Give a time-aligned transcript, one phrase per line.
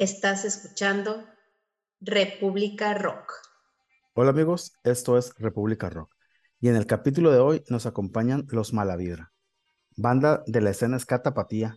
[0.00, 1.26] Estás escuchando
[2.00, 3.30] República Rock.
[4.14, 6.10] Hola amigos, esto es República Rock.
[6.58, 9.30] Y en el capítulo de hoy nos acompañan Los Malavidra,
[9.98, 11.76] banda de la escena escatapatía,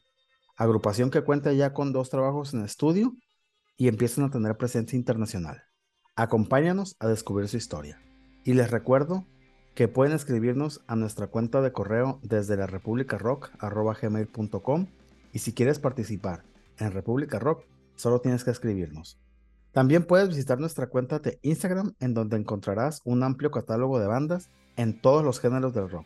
[0.55, 3.11] agrupación que cuenta ya con dos trabajos en estudio
[3.75, 5.61] y empiezan a tener presencia internacional.
[6.15, 8.01] Acompáñanos a descubrir su historia.
[8.45, 9.27] Y les recuerdo
[9.75, 14.87] que pueden escribirnos a nuestra cuenta de correo desde la republicarock.gmail.com
[15.33, 16.45] y si quieres participar
[16.77, 17.65] en República Rock,
[17.95, 19.19] solo tienes que escribirnos.
[19.71, 24.49] También puedes visitar nuestra cuenta de Instagram en donde encontrarás un amplio catálogo de bandas
[24.75, 26.05] en todos los géneros del rock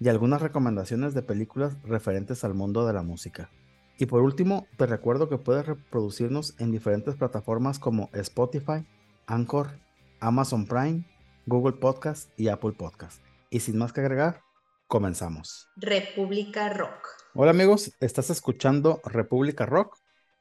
[0.00, 3.50] y algunas recomendaciones de películas referentes al mundo de la música.
[3.98, 8.84] Y por último, te recuerdo que puedes reproducirnos en diferentes plataformas como Spotify,
[9.26, 9.78] Anchor,
[10.18, 11.04] Amazon Prime,
[11.46, 13.22] Google Podcast y Apple Podcast.
[13.50, 14.40] Y sin más que agregar,
[14.88, 15.68] comenzamos.
[15.76, 17.06] República Rock.
[17.34, 19.96] Hola amigos, estás escuchando República Rock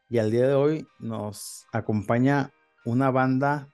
[0.10, 2.52] y al día de hoy nos acompaña
[2.86, 3.70] una banda,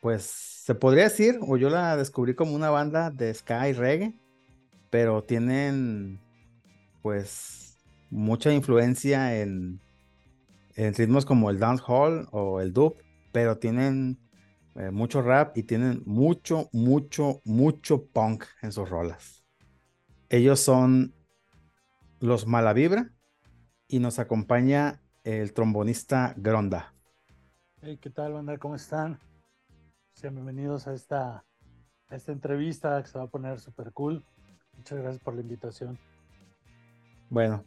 [0.00, 4.18] pues se podría decir, o yo la descubrí como una banda de ska y reggae,
[4.90, 6.20] pero tienen
[7.02, 7.78] pues
[8.10, 9.80] mucha influencia en,
[10.74, 12.96] en ritmos como el dancehall o el dub,
[13.32, 14.18] pero tienen
[14.74, 19.44] eh, mucho rap y tienen mucho, mucho, mucho punk en sus rolas.
[20.28, 21.14] Ellos son
[22.20, 23.12] los Malavibra
[23.88, 26.94] y nos acompaña el trombonista Gronda.
[27.82, 28.58] Hey, ¿qué tal, banda?
[28.58, 29.18] ¿Cómo están?
[30.12, 31.44] Sean bienvenidos a esta,
[32.08, 34.24] a esta entrevista que se va a poner súper cool.
[34.76, 35.98] Muchas gracias por la invitación.
[37.28, 37.64] Bueno,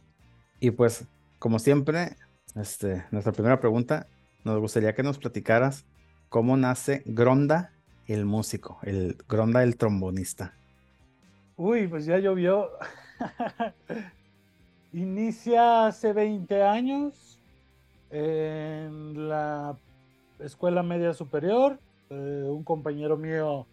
[0.58, 1.06] y pues,
[1.38, 2.16] como siempre,
[2.56, 4.06] este, nuestra primera pregunta,
[4.42, 5.84] nos gustaría que nos platicaras
[6.30, 7.74] cómo nace Gronda,
[8.06, 10.54] el músico, el Gronda, el trombonista.
[11.56, 12.70] Uy, pues ya llovió.
[14.94, 17.39] Inicia hace 20 años
[18.10, 19.76] en la
[20.38, 21.78] escuela media superior.
[22.10, 23.66] Eh, un compañero mío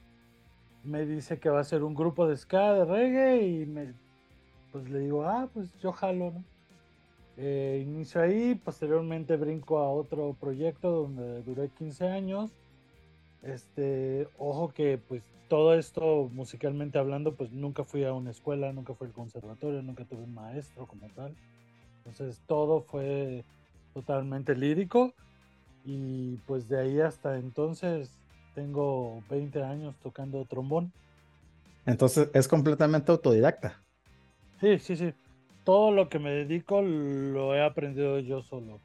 [0.83, 3.93] me dice que va a ser un grupo de ska, de reggae, y me,
[4.71, 6.33] pues le digo, ah, pues yo jalo.
[7.39, 12.51] Eh, inicio ahí, posteriormente brinco a otro proyecto donde duré 15 años.
[13.43, 18.93] Este, ojo que pues todo esto musicalmente hablando, pues nunca fui a una escuela, nunca
[18.93, 21.35] fui al conservatorio, nunca tuve un maestro como tal.
[22.05, 23.45] Entonces todo fue
[24.01, 25.13] totalmente lírico
[25.83, 28.11] y pues de ahí hasta entonces
[28.53, 30.91] tengo 20 años tocando trombón.
[31.85, 33.81] Entonces es completamente autodidacta.
[34.59, 35.13] Sí, sí, sí
[35.67, 38.79] todo lo que me dedico lo he aprendido yo solo.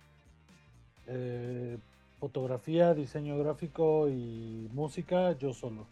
[1.07, 1.79] Eh,
[2.19, 5.87] fotografía, diseño gráfico y música, yo solo.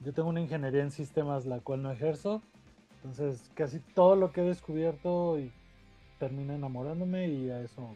[0.00, 2.42] Yo tengo una ingeniería en sistemas la cual no ejerzo.
[2.96, 5.52] Entonces casi todo lo que he descubierto y
[6.18, 7.94] termina enamorándome y a eso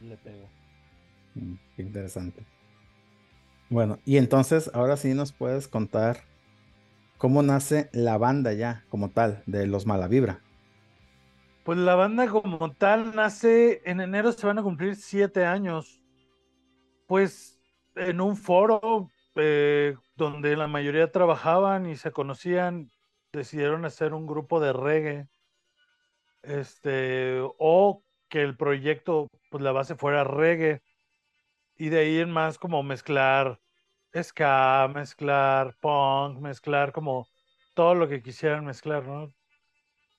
[0.00, 0.48] le pego.
[1.34, 2.44] Mm, interesante.
[3.70, 6.18] Bueno, y entonces ahora sí nos puedes contar
[7.18, 10.40] cómo nace la banda ya como tal de los Malavibra.
[11.64, 16.02] Pues la banda como tal nace en enero, se van a cumplir siete años.
[17.06, 17.60] Pues
[17.94, 22.90] en un foro eh, donde la mayoría trabajaban y se conocían,
[23.32, 25.28] decidieron hacer un grupo de reggae.
[26.42, 30.82] Este, o que el proyecto, pues la base fuera reggae.
[31.76, 33.60] Y de ahí en más como mezclar
[34.14, 37.26] ska, mezclar punk, mezclar como
[37.74, 39.32] todo lo que quisieran mezclar, ¿no?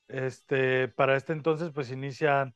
[0.08, 2.56] Este, para este entonces, pues inician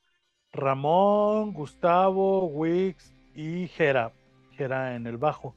[0.52, 4.14] Ramón, Gustavo, Wix y Jera,
[4.52, 5.56] Jera en el bajo.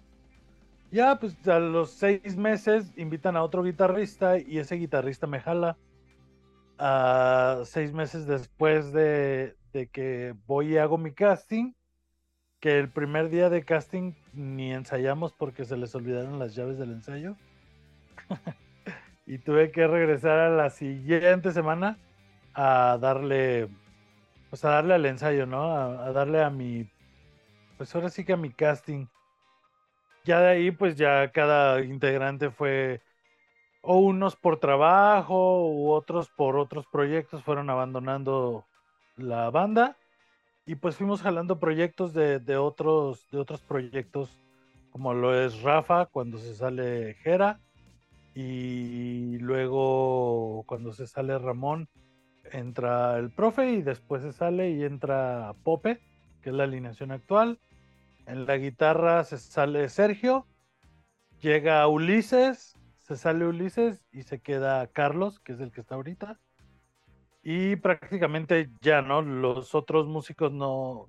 [0.90, 5.76] Ya, pues a los seis meses invitan a otro guitarrista y ese guitarrista me jala.
[6.78, 11.74] A seis meses después de, de que voy y hago mi casting,
[12.60, 16.92] que el primer día de casting ni ensayamos porque se les olvidaron las llaves del
[16.92, 17.36] ensayo.
[19.26, 21.98] y tuve que regresar a la siguiente semana
[22.54, 23.68] a darle,
[24.48, 25.76] pues a darle al ensayo, ¿no?
[25.76, 26.88] A, darle a mi,
[27.76, 29.06] pues ahora sí que a mi casting.
[30.24, 33.02] Ya de ahí, pues ya cada integrante fue,
[33.82, 38.64] o unos por trabajo, u otros por otros proyectos, fueron abandonando
[39.16, 39.96] la banda.
[40.64, 44.30] Y pues fuimos jalando proyectos de, de otros, de otros proyectos,
[44.90, 47.60] como lo es Rafa cuando se sale Jera
[48.36, 51.88] y luego cuando se sale Ramón,
[52.52, 56.00] entra el profe y después se sale y entra Pope,
[56.42, 57.58] que es la alineación actual.
[58.26, 60.46] En la guitarra se sale Sergio,
[61.40, 66.38] llega Ulises, se sale Ulises y se queda Carlos, que es el que está ahorita.
[67.48, 69.22] Y prácticamente ya, ¿no?
[69.22, 71.08] Los otros músicos no,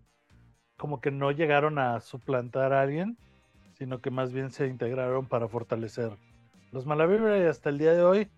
[0.77, 3.17] como que no llegaron a suplantar a alguien,
[3.73, 6.11] sino que más bien se integraron para fortalecer
[6.71, 8.29] los Malavibra y hasta el día de hoy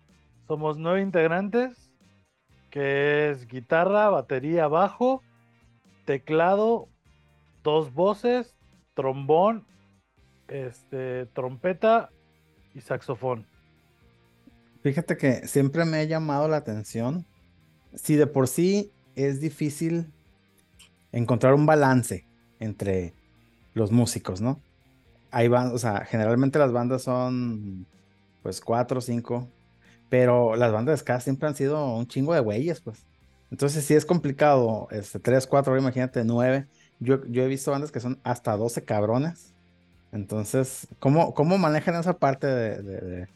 [0.48, 1.90] somos nueve integrantes,
[2.70, 5.22] que es guitarra, batería, bajo,
[6.06, 6.88] teclado,
[7.62, 8.56] dos voces,
[8.94, 9.66] trombón,
[10.48, 12.08] este, trompeta
[12.74, 13.46] y saxofón.
[14.82, 17.26] Fíjate que siempre me ha llamado la atención.
[17.94, 20.06] Si de por sí es difícil
[21.12, 22.26] encontrar un balance
[22.58, 23.14] entre
[23.74, 24.60] los músicos, ¿no?
[25.30, 27.86] Hay bandas, o sea, generalmente las bandas son
[28.42, 29.48] pues cuatro cinco,
[30.08, 33.06] pero las bandas de ska siempre han sido un chingo de güeyes, pues.
[33.50, 36.66] Entonces sí es complicado, este, tres, cuatro, imagínate, nueve.
[37.00, 39.54] Yo, yo he visto bandas que son hasta 12 cabrones.
[40.12, 43.28] Entonces, ¿cómo, cómo manejan esa parte de, de,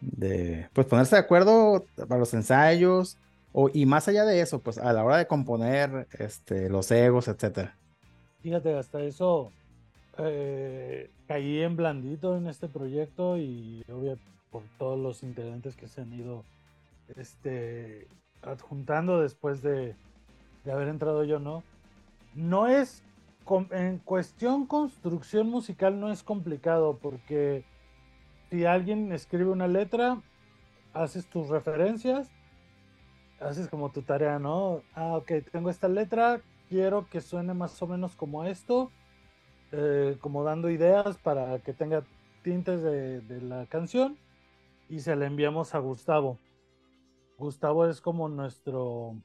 [0.00, 3.18] de, pues ponerse de acuerdo para los ensayos?
[3.52, 7.28] O, y más allá de eso, pues a la hora de componer este, los egos,
[7.28, 7.76] etcétera.
[8.40, 9.52] Fíjate, hasta eso
[10.18, 14.18] eh, caí en blandito en este proyecto y obvio
[14.50, 16.44] por todos los integrantes que se han ido
[17.16, 18.08] este,
[18.42, 19.94] adjuntando después de,
[20.64, 21.62] de haber entrado yo, ¿no?
[22.34, 23.02] No es,
[23.70, 27.64] en cuestión construcción musical no es complicado porque
[28.50, 30.20] si alguien escribe una letra,
[30.92, 32.30] haces tus referencias,
[33.42, 34.82] haces como tu tarea, ¿no?
[34.94, 38.90] Ah, ok, tengo esta letra, quiero que suene más o menos como esto,
[39.72, 42.04] eh, como dando ideas para que tenga
[42.42, 44.18] tintes de, de la canción
[44.88, 46.38] y se la enviamos a Gustavo.
[47.38, 49.16] Gustavo es como nuestro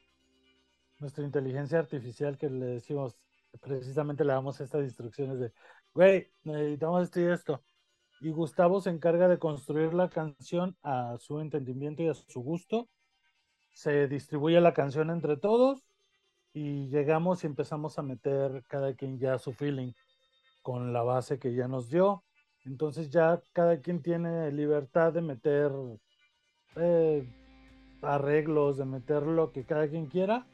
[1.00, 3.18] nuestra inteligencia artificial que le decimos,
[3.62, 5.54] precisamente le damos estas instrucciones de,
[5.94, 7.64] güey, necesitamos esto y esto.
[8.19, 12.90] Y Gustavo se encarga de construir la canción a su entendimiento y a su gusto.
[13.77, 15.85] Se distribuye la canción entre todos
[16.51, 19.91] y llegamos y empezamos a meter cada quien ya su feeling
[20.63, 22.24] con la base que ya nos dio.
[22.65, 25.71] Entonces ya cada quien tiene libertad de meter
[26.75, 27.24] eh,
[28.01, 30.47] arreglos, de meter lo que cada quien quiera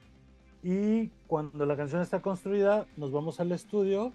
[0.61, 4.11] y cuando la canción está construida, nos vamos al estudio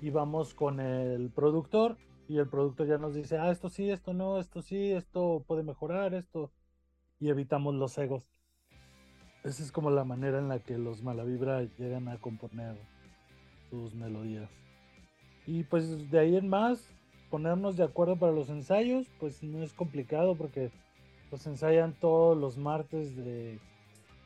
[0.00, 4.12] y vamos con el productor y el productor ya nos dice, ah, esto sí, esto
[4.12, 6.50] no, esto sí, esto puede mejorar, esto,
[7.20, 8.24] y evitamos los egos.
[9.44, 12.76] Esa es como la manera en la que los Malavibra llegan a componer
[13.70, 14.50] sus melodías.
[15.46, 16.84] Y pues de ahí en más,
[17.30, 20.70] ponernos de acuerdo para los ensayos, pues no es complicado porque
[21.30, 23.58] los ensayan todos los martes de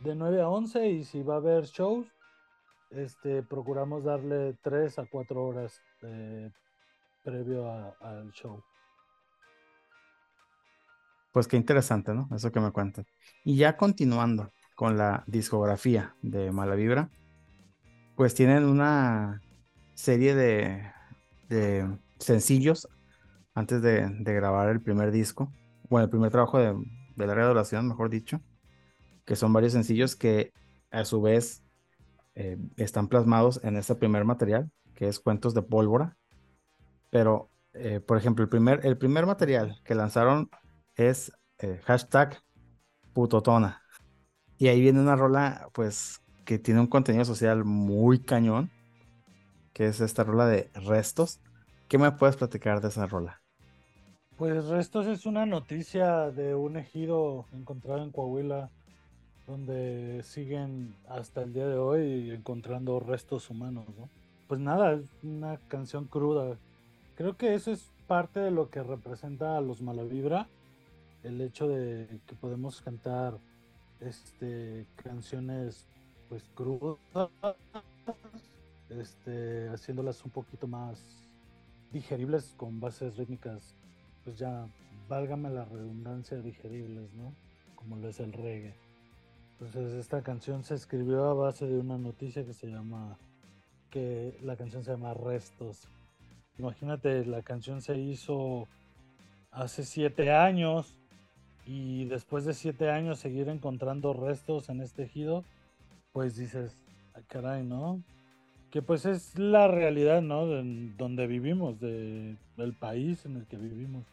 [0.04, 2.06] de 9 a 11 y si va a haber shows,
[2.90, 5.80] este, procuramos darle 3 a 4 horas
[7.22, 7.66] previo
[8.00, 8.62] al show.
[11.32, 12.28] Pues qué interesante, ¿no?
[12.32, 13.06] Eso que me cuentas.
[13.44, 17.10] Y ya continuando con la discografía de Mala Vibra,
[18.16, 19.42] pues tienen una
[19.94, 20.92] serie de,
[22.18, 22.88] sencillos
[23.54, 25.52] antes de, de, grabar el primer disco,
[25.88, 26.74] bueno, el primer trabajo de,
[27.16, 28.40] de larga duración, mejor dicho
[29.24, 30.52] que son varios sencillos que
[30.90, 31.64] a su vez
[32.34, 36.16] eh, están plasmados en este primer material, que es Cuentos de Pólvora.
[37.10, 40.50] Pero, eh, por ejemplo, el primer, el primer material que lanzaron
[40.96, 42.42] es eh, hashtag
[43.12, 43.82] putotona.
[44.64, 48.70] Y ahí viene una rola, pues, que tiene un contenido social muy cañón,
[49.74, 51.38] que es esta rola de Restos.
[51.86, 53.42] ¿Qué me puedes platicar de esa rola?
[54.38, 58.70] Pues Restos es una noticia de un ejido encontrado en Coahuila
[59.46, 64.08] donde siguen hasta el día de hoy encontrando restos humanos, ¿no?
[64.48, 66.56] Pues nada, es una canción cruda.
[67.16, 70.48] Creo que eso es parte de lo que representa a los Malavibra,
[71.22, 73.34] el hecho de que podemos cantar
[74.06, 75.86] este canciones
[76.28, 76.98] pues crudas,
[78.88, 81.24] este, haciéndolas un poquito más
[81.92, 83.74] digeribles con bases rítmicas,
[84.24, 84.66] pues ya,
[85.08, 87.32] válgame la redundancia, digeribles, ¿no?
[87.76, 88.74] Como lo es el reggae.
[89.52, 93.16] Entonces esta canción se escribió a base de una noticia que se llama,
[93.90, 95.88] que la canción se llama Restos.
[96.58, 98.66] Imagínate, la canción se hizo
[99.52, 100.96] hace siete años
[101.66, 105.44] y después de siete años seguir encontrando restos en este ejido,
[106.12, 106.76] pues dices,
[107.14, 108.02] ah, caray, ¿no?
[108.70, 110.46] Que pues es la realidad, ¿no?
[110.46, 110.62] De
[110.96, 114.04] donde vivimos, de, del país en el que vivimos.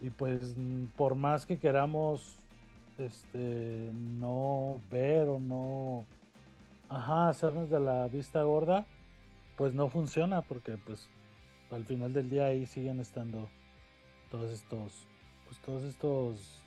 [0.00, 0.54] Y pues
[0.96, 2.38] por más que queramos
[2.98, 6.06] este, no ver o no,
[6.88, 8.86] ajá, hacernos de la vista gorda,
[9.56, 11.08] pues no funciona porque pues
[11.70, 13.48] al final del día ahí siguen estando
[14.30, 14.92] todos estos,
[15.46, 16.60] pues todos estos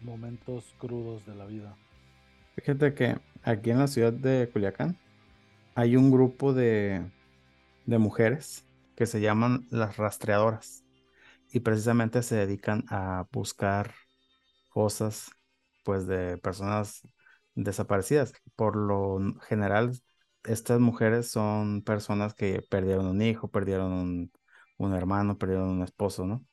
[0.00, 1.76] momentos crudos de la vida.
[2.56, 4.98] Fíjate que aquí en la ciudad de Culiacán
[5.74, 7.04] hay un grupo de,
[7.86, 10.84] de mujeres que se llaman las rastreadoras
[11.52, 13.94] y precisamente se dedican a buscar
[14.70, 15.30] cosas
[15.84, 17.02] pues de personas
[17.54, 18.32] desaparecidas.
[18.56, 19.92] Por lo general,
[20.44, 24.32] estas mujeres son personas que perdieron un hijo, perdieron un,
[24.78, 26.44] un hermano, perdieron un esposo, ¿no?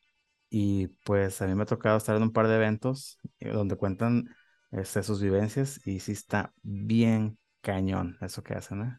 [0.49, 3.75] Y pues a mí me ha tocado estar en un par de eventos eh, donde
[3.75, 4.29] cuentan
[4.71, 8.97] este, sus vivencias y sí está bien cañón eso que hacen, ¿eh?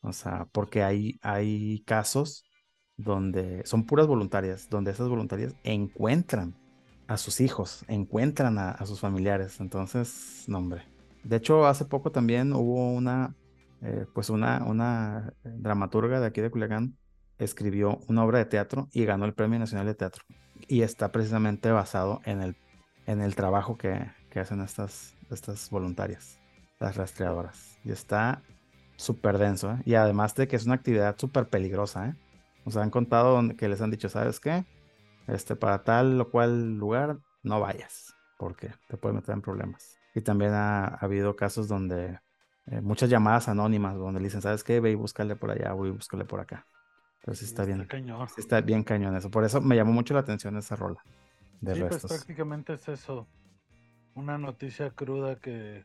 [0.00, 2.44] O sea, porque hay, hay casos
[2.96, 6.54] donde son puras voluntarias, donde esas voluntarias encuentran
[7.08, 9.60] a sus hijos, encuentran a, sus familiares.
[9.60, 10.82] Entonces, no, hombre.
[11.24, 13.34] De hecho, hace poco también hubo una,
[13.82, 16.96] eh, pues una, una dramaturga de aquí de Culiacán,
[17.38, 20.24] escribió una obra de teatro y ganó el Premio Nacional de Teatro.
[20.66, 22.56] Y está precisamente basado en el,
[23.06, 26.38] en el trabajo que, que hacen estas, estas voluntarias,
[26.80, 27.78] las rastreadoras.
[27.84, 28.42] Y está
[28.96, 29.82] súper denso, ¿eh?
[29.84, 32.14] Y además de que es una actividad súper peligrosa, ¿eh?
[32.64, 34.64] Nos han contado que les han dicho, ¿sabes qué?
[35.26, 39.98] Este, para tal o cual lugar, no vayas, porque te puede meter en problemas.
[40.14, 42.18] Y también ha, habido casos donde
[42.66, 44.80] eh, muchas llamadas anónimas donde le dicen, ¿sabes qué?
[44.80, 46.66] Ve y búscale por allá, voy y búscale por acá.
[47.28, 47.84] Entonces está, bien.
[47.84, 48.26] Cañón.
[48.38, 49.30] está bien cañón eso.
[49.30, 50.98] Por eso me llamó mucho la atención esa rola.
[51.60, 53.26] De sí, pues prácticamente es eso.
[54.14, 55.84] Una noticia cruda que,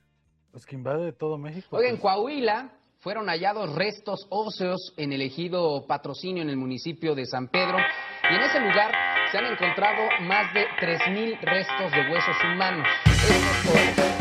[0.52, 1.76] pues, que invade todo México.
[1.76, 2.02] Oiga, en pues.
[2.02, 7.78] Coahuila fueron hallados restos óseos en el ejido Patrocinio en el municipio de San Pedro
[7.78, 8.94] y en ese lugar
[9.30, 14.13] se han encontrado más de 3.000 restos de huesos humanos.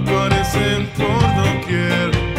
[0.00, 1.06] Municipio
[1.36, 2.31] de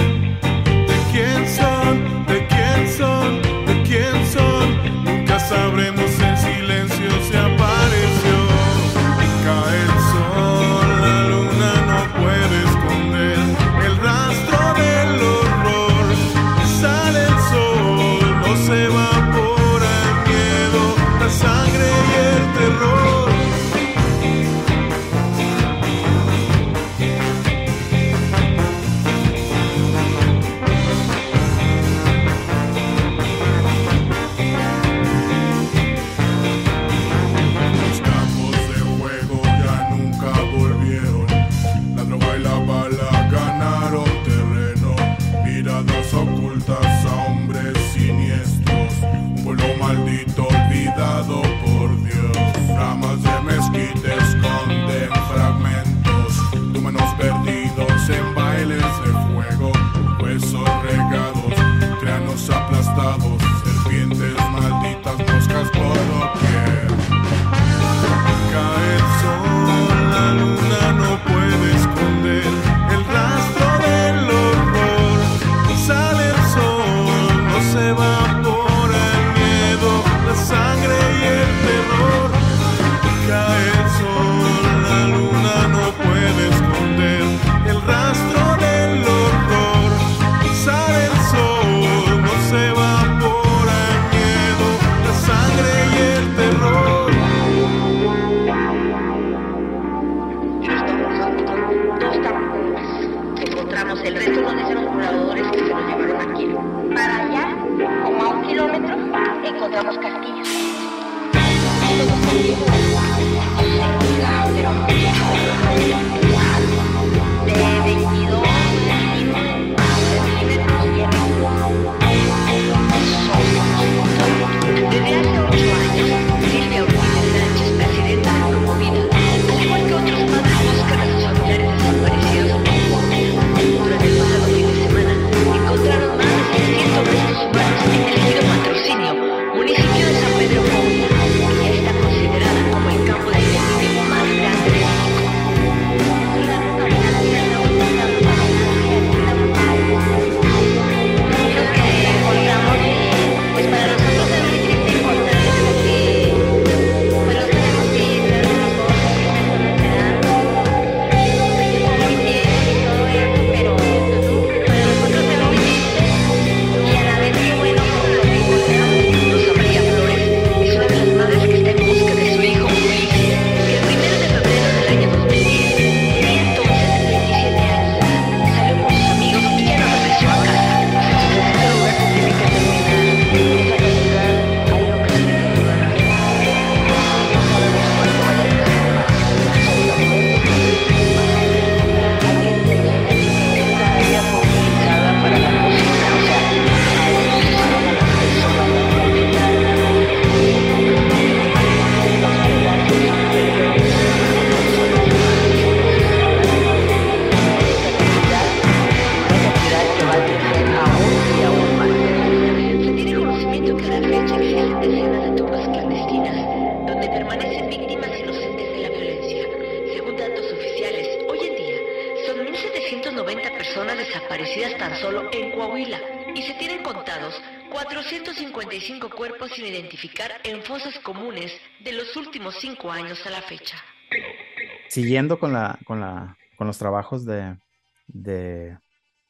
[234.93, 237.57] Siguiendo con, la, con, la, con los trabajos de,
[238.05, 238.77] de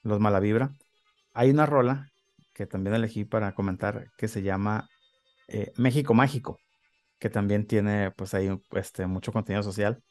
[0.02, 0.72] los Malavibra,
[1.34, 2.10] hay una rola
[2.54, 4.90] que también elegí para comentar que se llama
[5.48, 6.60] eh, México Mágico,
[7.18, 10.04] que también tiene pues ahí este, mucho contenido social,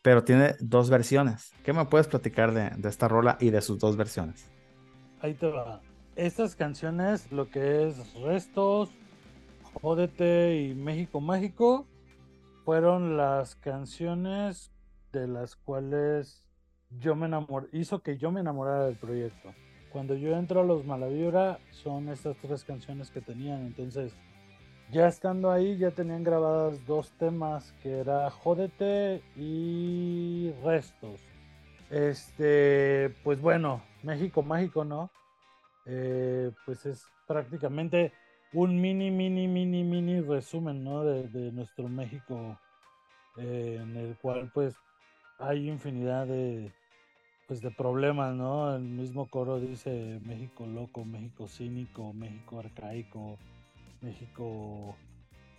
[0.00, 1.52] pero tiene dos versiones.
[1.62, 4.50] ¿Qué me puedes platicar de, de esta rola y de sus dos versiones?
[5.20, 5.82] Ahí te va.
[6.16, 8.88] Estas canciones, lo que es Restos,
[9.74, 11.86] Jódete y México Mágico,
[12.64, 14.73] fueron las canciones
[15.20, 16.44] de las cuales
[17.00, 19.54] yo me enamoré, hizo que yo me enamorara del proyecto.
[19.90, 23.64] Cuando yo entro a los Malavibra, son estas tres canciones que tenían.
[23.64, 24.12] Entonces,
[24.90, 31.20] ya estando ahí, ya tenían grabadas dos temas, que era Jódete y Restos.
[31.90, 35.10] Este, pues bueno, México Mágico, ¿no?
[35.86, 38.12] Eh, pues es prácticamente
[38.52, 41.04] un mini, mini, mini, mini resumen, ¿no?
[41.04, 42.58] De, de nuestro México,
[43.36, 44.74] eh, en el cual pues
[45.38, 46.72] hay infinidad de,
[47.46, 48.74] pues de problemas, ¿no?
[48.74, 53.38] El mismo coro dice México loco, México cínico, México arcaico,
[54.00, 54.96] México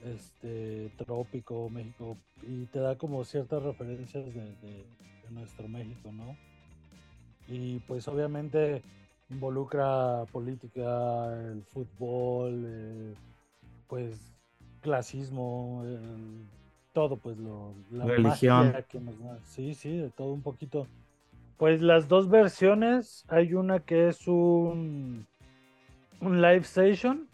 [0.04, 4.86] este trópico, México, y te da como ciertas referencias de,
[5.32, 6.38] nuestro México, ¿no?
[7.48, 8.84] Y pues obviamente
[9.30, 13.14] involucra política, el fútbol, eh,
[13.88, 14.32] pues
[14.82, 16.48] clasismo, el,
[16.96, 18.68] todo, pues lo, la Religión.
[18.68, 19.16] magia que nos.
[19.44, 20.88] Sí, sí, de todo un poquito.
[21.58, 25.28] Pues las dos versiones, hay una que es un,
[26.22, 27.28] un live station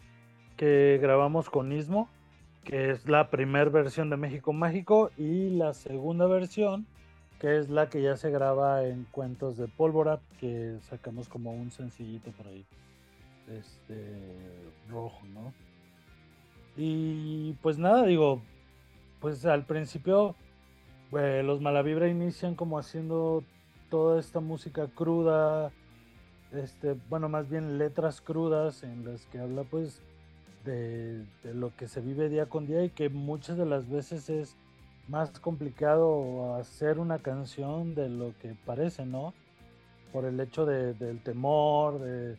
[0.56, 2.08] que grabamos con Ismo,
[2.64, 6.86] que es la primera versión de México Mágico, y la segunda versión,
[7.40, 11.70] que es la que ya se graba en Cuentos de Pólvora, que sacamos como un
[11.70, 12.64] sencillito por ahí,
[13.48, 14.18] este
[14.88, 15.52] rojo, ¿no?
[16.76, 18.40] Y pues nada, digo,
[19.22, 20.34] pues al principio
[21.12, 23.44] los Malavibra inician como haciendo
[23.88, 25.70] toda esta música cruda,
[26.50, 30.00] este, bueno, más bien letras crudas en las que habla pues
[30.64, 34.28] de, de, lo que se vive día con día y que muchas de las veces
[34.28, 34.56] es
[35.06, 39.34] más complicado hacer una canción de lo que parece, ¿no?
[40.12, 42.36] Por el hecho de, del temor, de,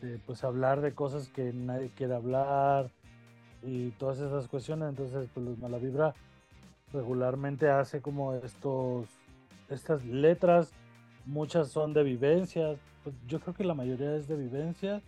[0.00, 2.90] de, pues hablar de cosas que nadie quiere hablar
[3.62, 4.88] y todas esas cuestiones.
[4.88, 6.14] Entonces, pues los Malavibra
[6.92, 9.06] regularmente hace como estos,
[9.68, 10.72] estas letras,
[11.26, 15.02] muchas son de vivencias, pues yo creo que la mayoría es de vivencias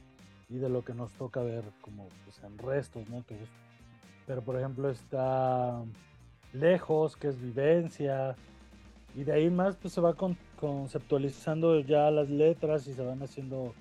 [0.48, 3.24] y de lo que nos toca ver como pues, en restos, ¿no?
[4.26, 5.82] Pero por ejemplo está
[6.52, 8.36] lejos, que es vivencia,
[9.14, 13.22] y de ahí más pues se va con, conceptualizando ya las letras y se van
[13.22, 13.74] haciendo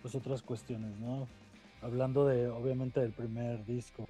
[0.00, 1.28] pues otras cuestiones, ¿no?
[1.82, 4.06] Hablando de obviamente del primer disco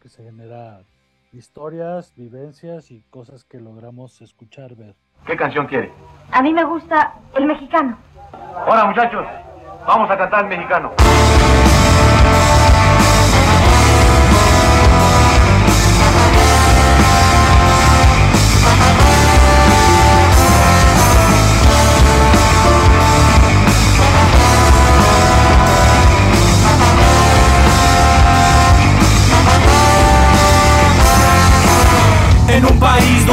[0.00, 0.82] que se genera
[1.32, 4.94] historias, vivencias y cosas que logramos escuchar, ver.
[5.26, 5.92] ¿Qué canción quiere?
[6.30, 7.98] A mí me gusta el mexicano.
[8.64, 9.26] Hola muchachos,
[9.84, 10.92] vamos a cantar el mexicano.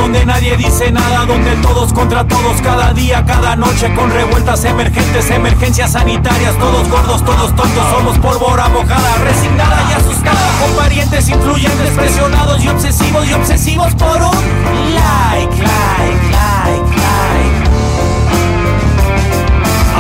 [0.08, 5.30] Donde nadie dice nada, donde todos contra todos, cada día, cada noche, con revueltas emergentes,
[5.32, 11.89] emergencias sanitarias, todos gordos, todos tontos, somos pólvora mojada, resignada y asustada, con parientes influyentes,
[11.89, 17.67] presionados y obsesivos y obsesivos por un like, like, like, like.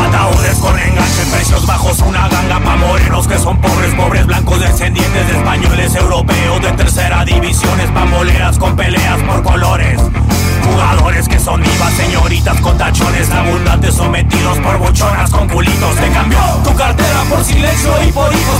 [0.07, 5.27] Ataúdes con enganche, precios bajos, una ganga pa' morenos que son pobres, pobres blancos descendientes
[5.27, 9.36] de españoles europeos de tercera divisiones, pamboleras con peleas por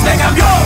[0.08, 0.18] por hijos.
[0.18, 0.57] Te cambió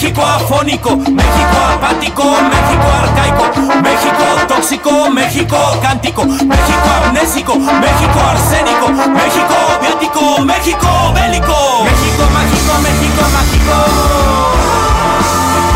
[0.00, 3.44] México afónico, México apático, México arcaico,
[3.82, 13.22] México tóxico, México cántico, México amnésico, México arsénico, México viático, México bélico, México mágico, México
[13.28, 13.76] mágico.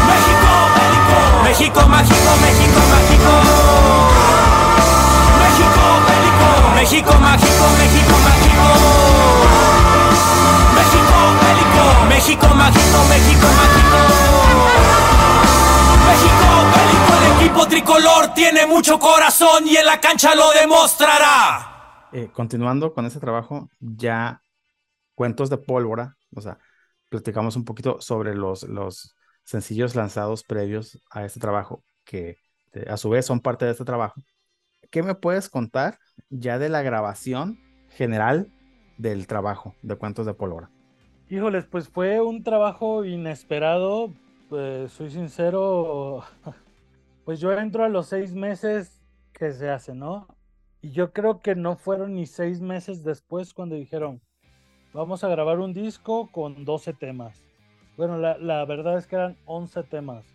[0.09, 3.33] México bélico, México mágico, México mágico.
[5.45, 9.44] México bélico, México mágico, México mágico.
[12.27, 13.99] México mágico, México mágico.
[16.09, 22.09] México bélico, el equipo tricolor tiene mucho corazón y en la cancha lo demostrará.
[22.13, 24.41] Eh, continuando con ese trabajo, ya
[25.15, 26.57] Cuentos de Pólvora, o sea,
[27.11, 32.39] platicamos un poquito sobre los, los sencillos lanzados previos a este trabajo, que
[32.73, 34.23] eh, a su vez son parte de este trabajo.
[34.91, 35.99] ¿Qué me puedes contar
[36.31, 37.59] ya de la grabación
[37.91, 38.51] general
[38.97, 40.71] del trabajo de Cuentos de Pólvora?
[41.31, 44.13] Híjoles, pues fue un trabajo inesperado.
[44.51, 46.23] Pues soy sincero,
[47.25, 50.29] pues yo entro a los seis meses que se hace, ¿no?
[50.83, 54.21] Y yo creo que no fueron ni seis meses después cuando dijeron,
[54.93, 57.43] vamos a grabar un disco con 12 temas.
[57.97, 60.27] Bueno, la, verdad es que eran 11 temas.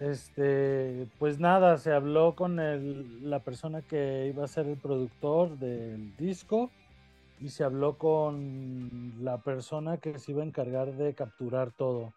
[0.00, 2.56] Este, pues nada, se habló con
[3.28, 6.70] la persona que iba a ser el productor del disco
[7.38, 12.14] y se habló con la persona que se iba a encargar de capturar todo.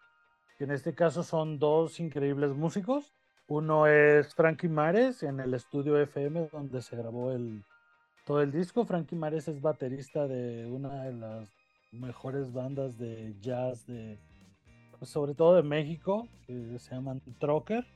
[0.56, 3.12] Que en este caso son dos increíbles músicos.
[3.46, 7.32] Uno es Frankie Mares en el estudio FM donde se grabó
[8.24, 8.84] todo el disco.
[8.84, 11.48] Frankie Mares es baterista de una de las
[11.92, 14.18] mejores bandas de jazz de
[14.98, 17.86] pues, sobre todo de México, que se llaman Trocker,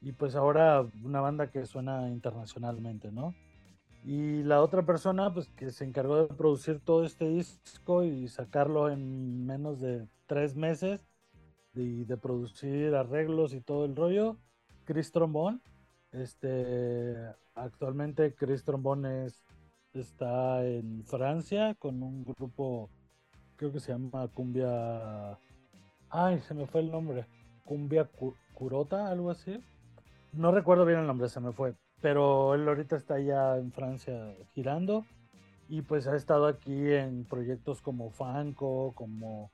[0.00, 3.34] y pues ahora una banda que suena internacionalmente, ¿no?
[4.04, 8.90] Y la otra persona, pues que se encargó de producir todo este disco y sacarlo
[8.90, 11.06] en menos de tres meses,
[11.74, 14.36] y de producir arreglos y todo el rollo,
[14.84, 15.60] Chris Trombón.
[16.12, 17.16] Este,
[17.54, 19.42] actualmente Chris Trombón es,
[19.92, 22.90] está en Francia con un grupo,
[23.56, 25.36] creo que se llama Cumbia
[26.10, 27.26] Ay, se me fue el nombre.
[27.64, 29.58] Cumbia Cu- Curota, algo así.
[30.32, 31.74] No recuerdo bien el nombre, se me fue.
[32.04, 35.06] Pero él ahorita está ya en Francia girando.
[35.70, 39.50] Y pues ha estado aquí en proyectos como Fanco, como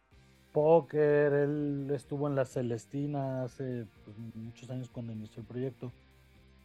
[0.50, 1.32] Poker.
[1.32, 5.92] Él estuvo en La Celestina hace pues, muchos años cuando inició el proyecto.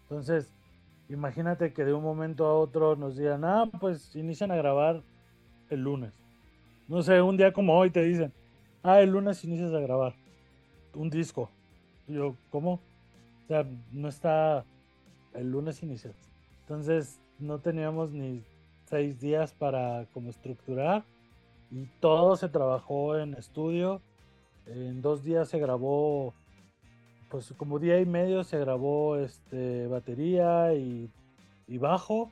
[0.01, 0.51] Entonces,
[1.07, 5.03] imagínate que de un momento a otro nos digan, ah, pues inician a grabar
[5.69, 6.19] el lunes.
[6.87, 8.33] No sé, un día como hoy te dicen,
[8.81, 10.15] ah, el lunes inicias a grabar
[10.95, 11.47] un disco.
[12.07, 12.73] Yo, ¿cómo?
[13.43, 14.65] O sea, no está,
[15.35, 16.15] el lunes inicias.
[16.61, 18.43] Entonces, no teníamos ni
[18.85, 21.03] seis días para como estructurar
[21.71, 24.01] y todo se trabajó en estudio.
[24.67, 26.33] En dos días se grabó,
[27.29, 31.09] pues como día y medio se grabó este, batería y,
[31.67, 32.31] y bajo.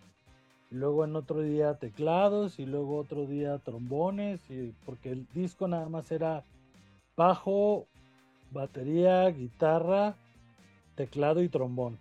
[0.69, 4.39] Luego en otro día teclados y luego otro día trombones.
[4.49, 6.43] Y, porque el disco nada más era
[7.15, 7.85] bajo,
[8.51, 10.15] batería, guitarra,
[10.95, 11.99] teclado y trombón.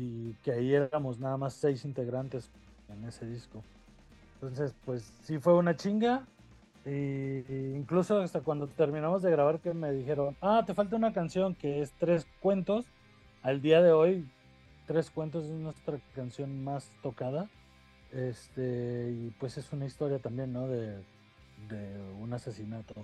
[0.00, 2.50] Y que ahí éramos nada más seis integrantes
[2.88, 3.62] en ese disco.
[4.34, 6.26] Entonces, pues sí fue una chinga.
[6.86, 7.44] Y,
[7.76, 11.82] incluso hasta cuando terminamos de grabar que me dijeron, ah, te falta una canción que
[11.82, 12.86] es Tres Cuentos.
[13.42, 14.26] Al día de hoy,
[14.86, 17.50] Tres Cuentos es nuestra canción más tocada.
[18.12, 20.66] Este, y pues es una historia también, ¿no?
[20.66, 20.96] De,
[21.68, 22.94] de un asesinato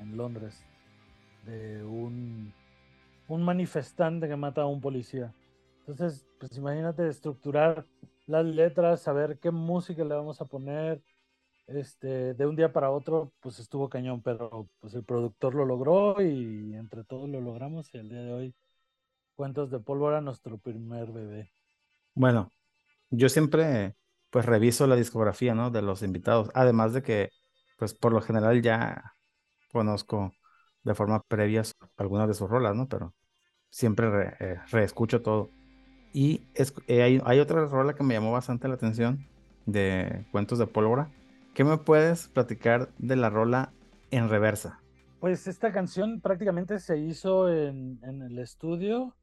[0.00, 0.64] en Londres.
[1.46, 2.52] De un,
[3.28, 5.32] un manifestante que mata a un policía.
[5.86, 7.84] Entonces, pues imagínate estructurar
[8.26, 11.02] las letras, saber qué música le vamos a poner.
[11.66, 16.20] Este, de un día para otro, pues estuvo cañón, pero pues el productor lo logró
[16.22, 18.54] y entre todos lo logramos y el día de hoy,
[19.34, 21.52] Cuentos de Pólvora, nuestro primer bebé.
[22.14, 22.50] Bueno,
[23.10, 23.94] yo siempre
[24.30, 25.70] pues reviso la discografía, ¿no?
[25.70, 27.30] De los invitados, además de que
[27.78, 29.14] pues por lo general ya
[29.70, 30.32] conozco
[30.82, 31.62] de forma previa
[31.96, 32.88] algunas de sus rolas, ¿no?
[32.88, 33.14] Pero
[33.70, 35.50] siempre re, eh, reescucho todo.
[36.14, 39.26] Y eh, hay, hay, otra rola que me llamó bastante la atención
[39.66, 41.10] de Cuentos de Pólvora.
[41.54, 43.72] ¿Qué me puedes platicar de la rola
[44.12, 44.78] en reversa?
[45.18, 49.16] Pues esta canción prácticamente se hizo en, en el estudio.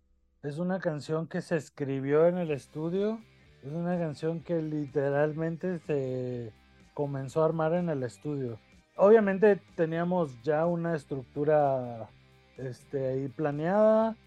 [0.43, 3.21] Es una canción que se escribió en el estudio.
[3.63, 6.51] Es una canción que literalmente se
[6.93, 8.59] comenzó a armar en el estudio.
[8.97, 12.09] Obviamente teníamos ya una estructura
[12.57, 14.17] este, ahí planeada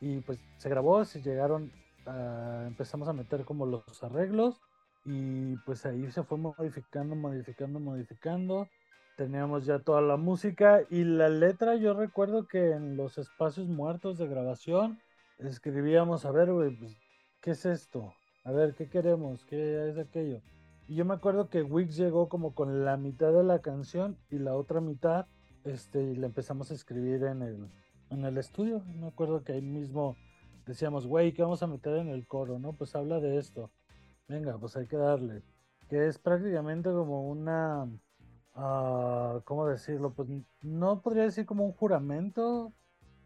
[0.00, 1.70] y pues se grabó, se llegaron
[2.06, 4.60] Uh, empezamos a meter como los arreglos
[5.06, 8.68] y pues ahí se fue modificando, modificando, modificando.
[9.16, 14.18] Teníamos ya toda la música y la letra, yo recuerdo que en los espacios muertos
[14.18, 14.98] de grabación
[15.38, 16.96] escribíamos, a ver, güey, pues,
[17.40, 18.12] ¿qué es esto?
[18.44, 19.44] A ver, ¿qué queremos?
[19.44, 20.42] ¿Qué es aquello?
[20.88, 24.38] Y yo me acuerdo que Wix llegó como con la mitad de la canción y
[24.38, 25.26] la otra mitad,
[25.64, 27.70] este, y la empezamos a escribir en el,
[28.10, 28.82] en el estudio.
[29.00, 30.16] Me acuerdo que ahí mismo
[30.66, 32.58] decíamos, güey, ¿qué vamos a meter en el coro?
[32.58, 32.72] ¿No?
[32.72, 33.70] Pues habla de esto.
[34.28, 35.42] Venga, pues hay que darle.
[35.88, 37.88] Que es prácticamente como una.
[38.56, 40.12] Uh, ¿Cómo decirlo?
[40.12, 40.28] Pues
[40.62, 42.72] no podría decir como un juramento.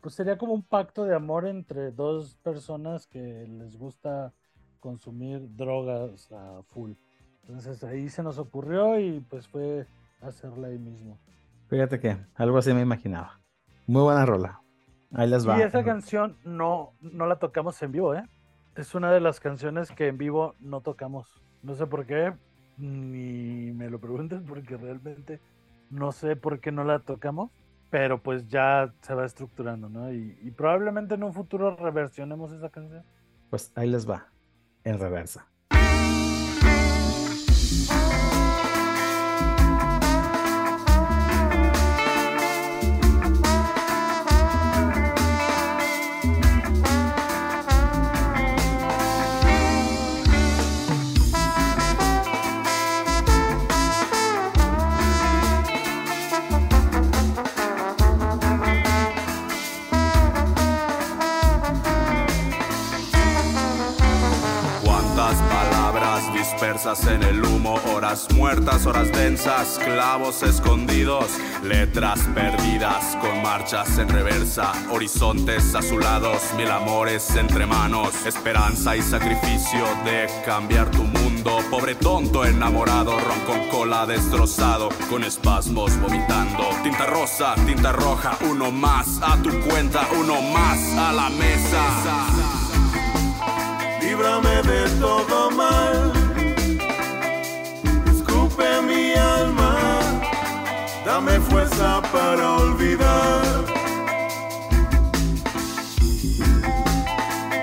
[0.00, 4.32] Pues sería como un pacto de amor entre dos personas que les gusta
[4.80, 6.92] consumir drogas a full.
[7.42, 9.86] Entonces ahí se nos ocurrió y pues fue
[10.20, 11.18] hacerla ahí mismo.
[11.68, 13.40] Fíjate que algo así me imaginaba.
[13.86, 14.62] Muy buena rola.
[15.12, 15.58] Ahí les va.
[15.58, 18.24] Y esa canción no, no la tocamos en vivo, ¿eh?
[18.76, 21.42] Es una de las canciones que en vivo no tocamos.
[21.62, 22.32] No sé por qué,
[22.76, 25.40] ni me lo preguntes porque realmente
[25.90, 27.50] no sé por qué no la tocamos,
[27.90, 30.12] pero pues ya se va estructurando, ¿no?
[30.12, 33.02] Y, y probablemente en un futuro reversionemos esa canción.
[33.50, 34.26] Pues ahí les va,
[34.84, 35.48] en reversa.
[66.88, 71.26] En el humo, horas muertas, horas densas, clavos escondidos,
[71.62, 79.84] letras perdidas con marchas en reversa, horizontes azulados, mil amores entre manos, esperanza y sacrificio
[80.06, 87.04] de cambiar tu mundo, pobre tonto enamorado, ron con cola destrozado, con espasmos vomitando, tinta
[87.04, 91.84] rosa, tinta roja, uno más a tu cuenta, uno más a la mesa.
[94.00, 96.17] Líbrame de todo mal
[98.88, 99.74] mi alma,
[101.04, 103.64] dame fuerza para olvidar.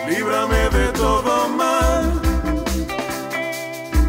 [0.08, 2.22] Líbrame de todo mal,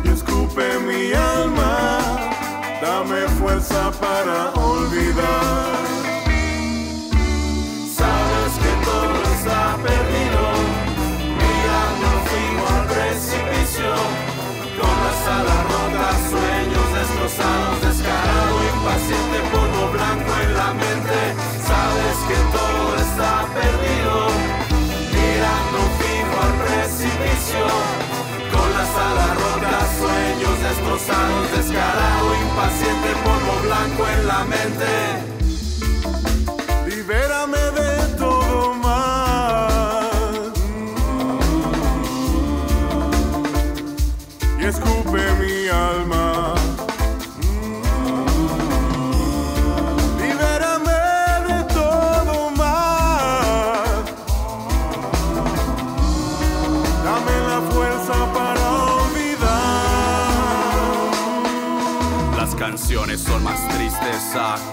[0.05, 1.98] y escupe mi alma,
[2.83, 5.75] dame fuerza para olvidar.
[32.57, 35.36] Impaciente, polvo blanco en la mente.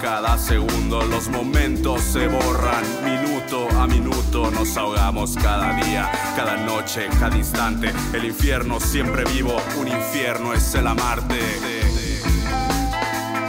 [0.00, 1.02] Cada segundo.
[1.02, 4.50] Los momentos se borran minuto a minuto.
[4.50, 7.92] Nos ahogamos cada día, cada noche, cada instante.
[8.12, 11.40] El infierno siempre vivo, un infierno es el amarte.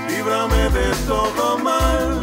[0.09, 2.21] Líbrame de todo mal.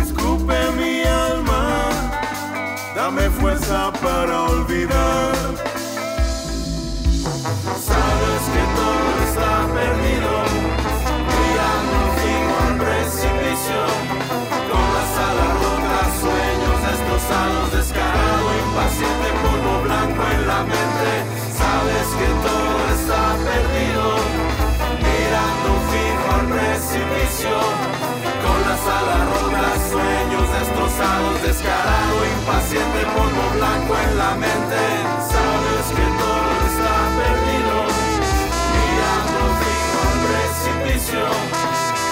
[0.00, 1.88] Escupe mi alma.
[2.94, 5.77] Dame fuerza para olvidar.
[17.72, 21.10] Descarado, impaciente, polvo blanco en la mente.
[21.56, 24.06] Sabes que todo está perdido,
[25.06, 27.56] mirando fijo al precipicio,
[28.44, 34.82] con las alas rotas, sueños destrozados, descarado, impaciente, polvo blanco en la mente.
[35.32, 37.76] Sabes que todo está perdido,
[38.76, 41.24] mirando fijo al precipicio,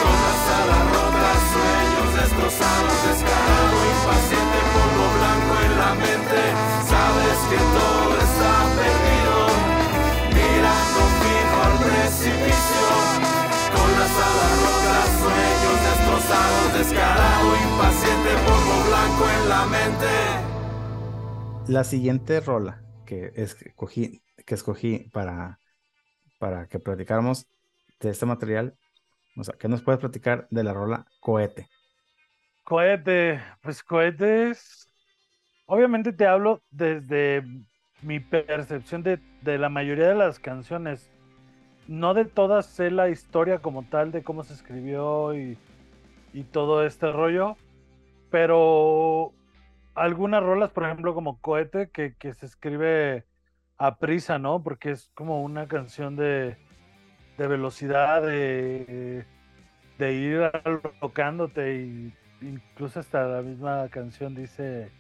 [0.01, 4.46] con las alas rotas, sueños destrozados, descarado, impaciente,
[5.37, 6.41] blanco en la mente.
[6.87, 9.37] Sabes que todo está perdido,
[10.33, 12.87] mirando fijo al precipicio,
[13.75, 20.13] con las alas rotas, sueños destrozados, descarado, impaciente, polvo blanco en la mente.
[21.69, 25.61] La siguiente rola que escogí, que escogí para,
[26.39, 27.47] para que platicáramos
[28.01, 28.77] de este material,
[29.37, 31.69] o sea, ¿qué nos puedes platicar de la rola Cohete?
[32.65, 34.86] Cohete, pues cohetes.
[35.67, 37.45] Obviamente te hablo desde
[38.01, 41.13] mi percepción de, de la mayoría de las canciones.
[41.87, 45.59] No de todas sé la historia como tal de cómo se escribió y,
[46.33, 47.59] y todo este rollo,
[48.31, 49.37] pero
[49.95, 53.27] algunas rolas, por ejemplo, como Cohete, que, que se escribe
[53.79, 54.63] a prisa, ¿no?
[54.63, 56.59] Porque es como una canción de,
[57.37, 59.29] de velocidad, de,
[59.99, 64.95] de ir alocándote y incluso hasta la misma canción dice,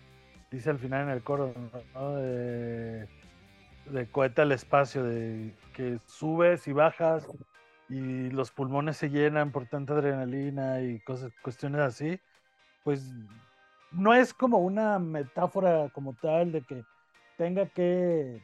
[0.50, 1.52] dice al final en el coro,
[1.94, 2.16] ¿no?
[2.16, 3.08] De,
[3.90, 7.28] de cohete al espacio, de que subes y bajas
[7.88, 12.18] y los pulmones se llenan por tanta adrenalina y cosas, cuestiones así,
[12.82, 13.12] pues
[13.92, 16.84] no es como una metáfora como tal de que
[17.36, 18.42] tenga que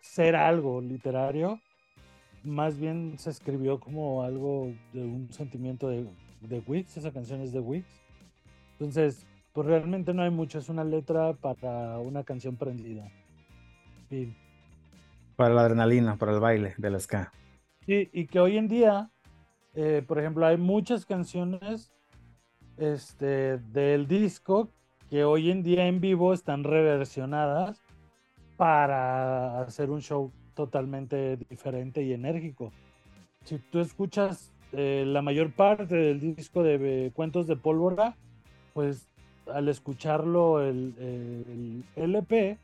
[0.00, 1.60] ser algo literario,
[2.42, 6.06] más bien se escribió como algo de un sentimiento de,
[6.42, 7.86] de esa canción es de Wix.
[8.72, 13.08] Entonces, pues realmente no hay mucho, es una letra para una canción prendida.
[14.08, 14.36] Fin.
[15.36, 17.32] Para la adrenalina, para el baile del ska.
[17.86, 19.10] Sí, y que hoy en día,
[19.74, 21.92] eh, por ejemplo, hay muchas canciones
[22.78, 24.70] este, del disco
[25.08, 27.80] que hoy en día en vivo están reversionadas
[28.56, 32.72] para hacer un show totalmente diferente y enérgico.
[33.44, 38.16] Si tú escuchas eh, la mayor parte del disco de eh, Cuentos de Pólvora,
[38.72, 39.06] pues
[39.52, 42.58] al escucharlo el, el, LP,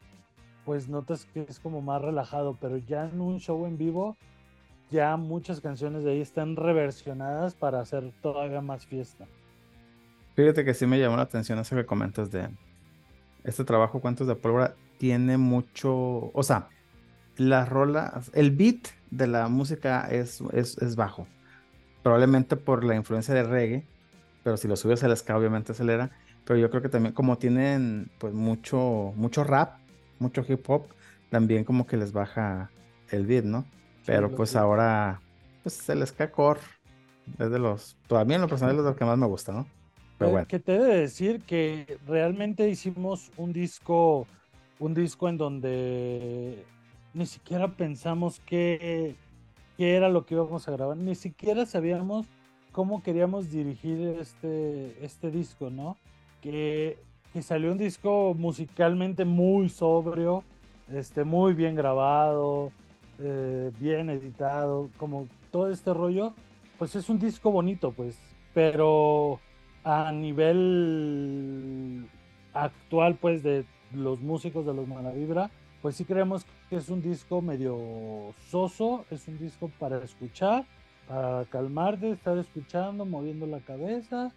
[0.64, 4.16] pues notas que es como más relajado, pero ya en un show en vivo,
[4.91, 9.26] ya muchas canciones de ahí están reversionadas para hacer todavía más fiesta.
[10.35, 12.49] Fíjate que sí me llamó la atención eso que comentas de
[13.45, 16.68] este trabajo, Cuentos de Pólvora, tiene mucho, o sea,
[17.37, 21.26] las rolas, el beat de la música es, es, es, bajo,
[22.03, 23.87] probablemente por la influencia de reggae,
[24.45, 26.11] pero si lo subes al ska obviamente acelera,
[26.51, 29.78] pero yo creo que también como tienen pues mucho, mucho rap,
[30.18, 30.82] mucho hip hop,
[31.30, 32.72] también como que les baja
[33.12, 33.64] el beat, ¿no?
[34.05, 35.20] Pero sí, pues ahora,
[35.62, 36.59] pues el ska core
[37.38, 39.64] es de los, todavía en lo personal es de los que más me gusta, ¿no?
[40.18, 40.48] Pero bueno.
[40.48, 44.26] Que te debe decir que realmente hicimos un disco,
[44.80, 46.64] un disco en donde
[47.14, 49.14] ni siquiera pensamos qué,
[49.76, 52.26] qué era lo que íbamos a grabar, ni siquiera sabíamos
[52.72, 55.96] cómo queríamos dirigir este, este disco, ¿no?
[56.41, 56.99] Que,
[57.43, 60.43] salió un disco musicalmente muy sobrio,
[60.93, 62.72] este, muy bien grabado,
[63.20, 66.34] eh, bien editado, como todo este rollo,
[66.78, 68.18] pues es un disco bonito, pues,
[68.53, 69.38] pero
[69.84, 72.09] a nivel
[72.53, 73.64] actual, pues, de
[73.95, 75.51] los músicos de los Malavibra,
[75.82, 80.64] pues sí creemos que es un disco medio soso, es un disco para escuchar,
[81.09, 84.32] para calmarte, estar escuchando, moviendo la cabeza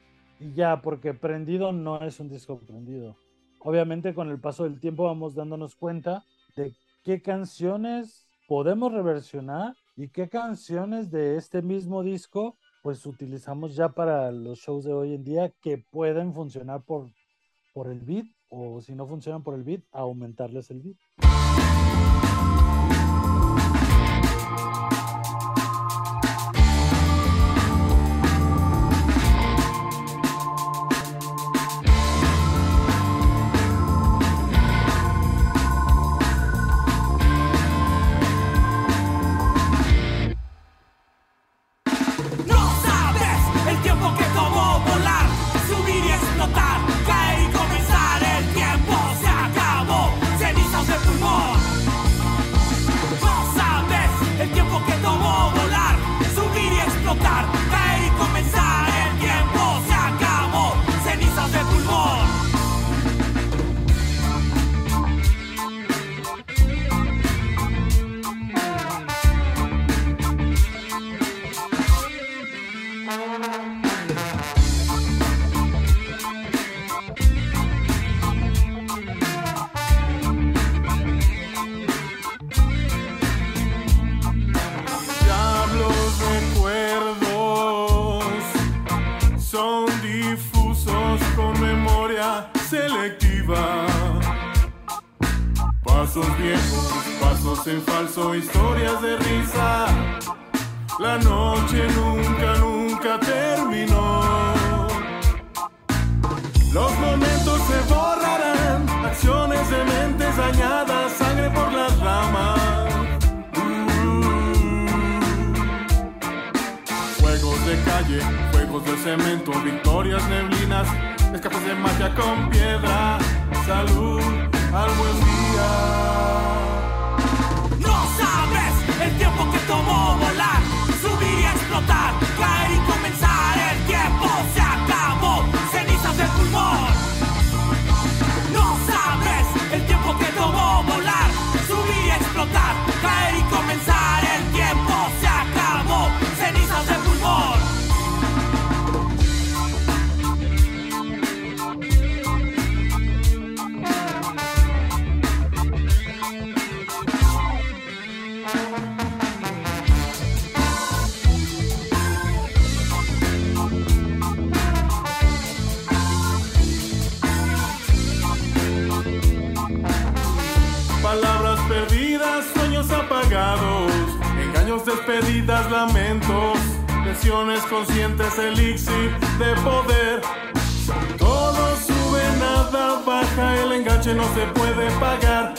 [0.54, 3.16] ya, porque prendido no es un disco prendido.
[3.60, 6.24] Obviamente con el paso del tiempo vamos dándonos cuenta
[6.56, 6.74] de
[7.04, 14.30] qué canciones podemos reversionar y qué canciones de este mismo disco pues utilizamos ya para
[14.32, 17.08] los shows de hoy en día que pueden funcionar por,
[17.74, 20.98] por el beat o si no funcionan por el beat, aumentarles el beat.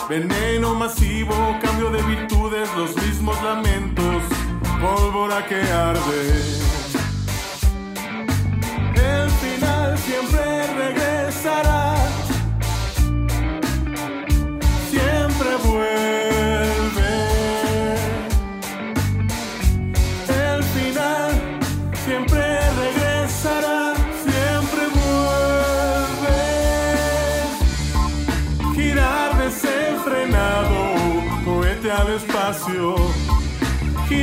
[0.08, 4.22] Veneno masivo, cambio de virtudes, los mismos lamentos,
[4.80, 5.83] pólvora que arde.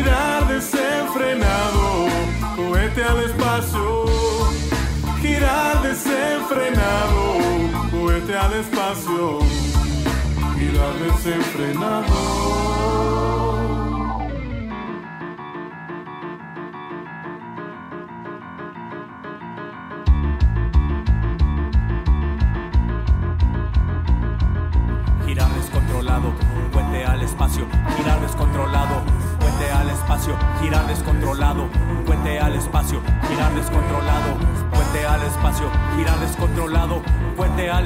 [0.02, 2.08] Girar desenfrenado,
[2.56, 4.06] cohete al espacio.
[5.22, 7.38] Girar desenfrenado,
[7.92, 9.40] cohete al espacio
[10.62, 12.12] girar desenfrenado.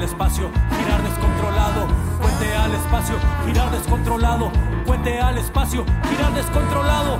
[0.06, 1.86] Girar descontrolado,
[2.20, 4.50] puente al espacio, girar descontrolado,
[4.84, 7.18] puente al espacio, girar descontrolado,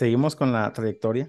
[0.00, 1.28] Seguimos con la trayectoria.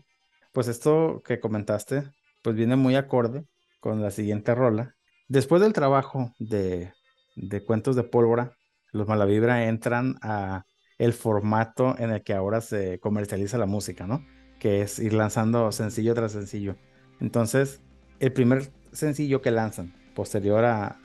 [0.54, 2.04] Pues esto que comentaste,
[2.42, 3.44] pues viene muy acorde
[3.82, 4.96] con la siguiente rola.
[5.28, 6.94] Después del trabajo de,
[7.36, 8.54] de Cuentos de Pólvora,
[8.94, 10.64] los Malavibra entran a
[10.98, 14.26] el formato en el que ahora se comercializa la música, ¿no?
[14.58, 16.78] Que es ir lanzando sencillo tras sencillo.
[17.20, 17.82] Entonces,
[18.22, 20.98] el primer sencillo que lanzan posterior a,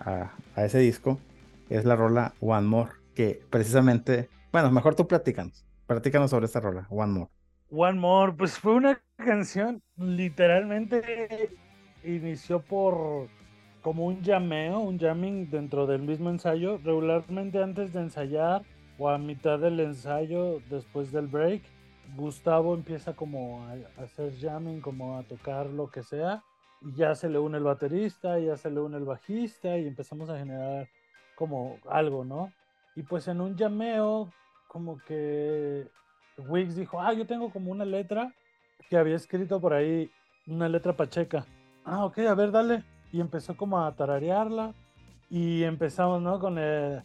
[0.55, 1.19] a- ese disco
[1.69, 6.87] es la rola One More, que precisamente, bueno, mejor tú platícanos, platícanos sobre esta rola,
[6.91, 7.36] One More.
[7.71, 11.51] One More, pues fue una canción, literalmente
[12.05, 13.29] inició por
[13.83, 16.79] como un llameo, un jamming dentro del mismo ensayo.
[16.79, 18.63] Regularmente antes de ensayar
[18.99, 21.63] o a mitad del ensayo, después del break,
[22.17, 26.43] Gustavo empieza como a, hacer jamming, como a tocar lo que sea.
[26.83, 30.31] Y ya se le une el baterista, ya se le une el bajista y empezamos
[30.31, 30.89] a generar
[31.35, 32.53] como algo, ¿no?
[32.95, 34.31] Y pues en un llameo,
[34.69, 35.89] como que
[36.39, 38.33] Wix dijo, ah, yo tengo como una letra
[38.89, 40.11] que había escrito por ahí,
[40.47, 41.47] una letra pacheca.
[41.85, 42.85] Ah, ok, a ver, dale.
[43.13, 44.75] Y empezó como a tararearla
[45.31, 46.41] Y empezamos, ¿no?
[46.41, 47.03] Con el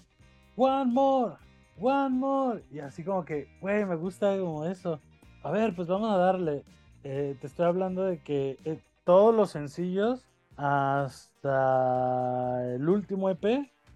[0.55, 1.35] One More,
[1.79, 2.63] One More.
[2.71, 4.99] Y así como que, güey, me gusta como eso.
[5.43, 6.63] A ver, pues vamos a darle.
[7.03, 10.27] Eh, te estoy hablando de que eh, todos los sencillos
[10.57, 11.55] hasta
[12.75, 13.43] el último EP,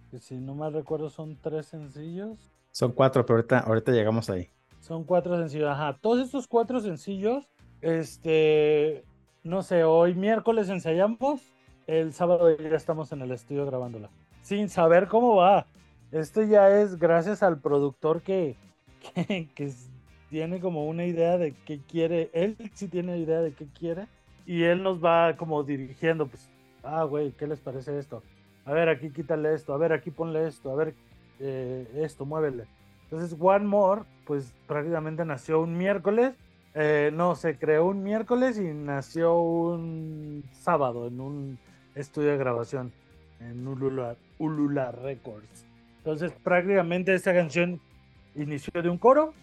[0.09, 2.51] que si no mal recuerdo son tres sencillos.
[2.71, 4.49] Son cuatro, pero ahorita, ahorita llegamos ahí.
[4.85, 5.97] Son cuatro sencillos, ajá.
[5.99, 7.49] Todos estos cuatro sencillos,
[7.81, 9.03] este,
[9.43, 11.41] no sé, hoy miércoles ensayamos,
[11.87, 14.11] el sábado ya estamos en el estudio grabándola.
[14.43, 15.65] Sin saber cómo va.
[16.11, 18.57] Esto ya es gracias al productor que,
[19.55, 19.73] que,
[20.29, 22.29] tiene como una idea de qué quiere.
[22.33, 24.05] Él sí tiene idea de qué quiere.
[24.45, 26.47] Y él nos va como dirigiendo, pues,
[26.83, 28.21] ah, güey, ¿qué les parece esto?
[28.65, 30.93] A ver, aquí quítale esto, a ver, aquí ponle esto, a ver,
[31.39, 32.67] eh, esto, muévele.
[33.05, 36.33] Entonces, One More, pues prácticamente nació un miércoles.
[36.73, 41.59] Eh, no, se creó un miércoles y nació un sábado en un
[41.95, 42.91] estudio de grabación
[43.39, 45.65] en Ulula, Ulula Records.
[45.99, 47.79] Entonces, prácticamente esta canción
[48.35, 49.33] inició de un coro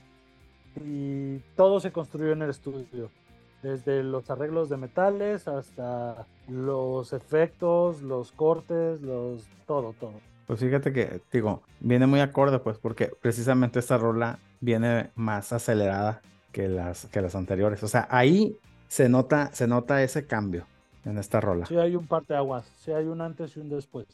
[0.77, 3.11] y todo se construyó en el estudio.
[3.63, 10.32] Desde los arreglos de metales hasta los efectos, los cortes, los todo, todo.
[10.47, 16.21] Pues fíjate que, digo, viene muy acorde, pues, porque precisamente esta rola viene más acelerada
[16.53, 17.83] que las, que las anteriores.
[17.83, 18.57] O sea, ahí
[18.89, 20.67] se nota, se nota ese cambio
[21.05, 21.67] en esta rola.
[21.67, 24.07] Sí, hay un par de aguas, sí hay un antes y un después.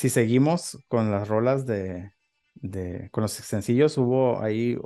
[0.00, 2.10] Si seguimos con las rolas de,
[2.54, 4.78] de, con los sencillos, hubo ahí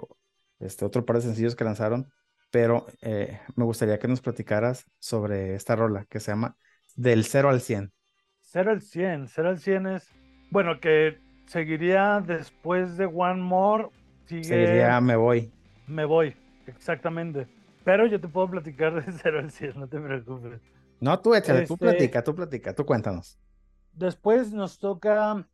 [0.59, 2.11] este otro par de sencillos que lanzaron,
[2.51, 6.57] pero eh, me gustaría que nos platicaras sobre esta rola que se llama
[6.97, 7.93] Del 0 al 100.
[8.41, 10.09] 0 al 100, 0 al 100 es,
[10.51, 13.91] bueno, que seguiría después de One More,
[14.27, 14.43] sigue...
[14.43, 15.53] Seguiría Me Voy.
[15.87, 16.35] Me Voy,
[16.67, 17.47] exactamente.
[17.85, 20.61] Pero yo te puedo platicar de 0 al 100, no te preocupes.
[21.01, 23.39] No, tú échale, tú Este- platica, tú platica, tú cuéntanos.
[23.97, 25.47] Después nos toca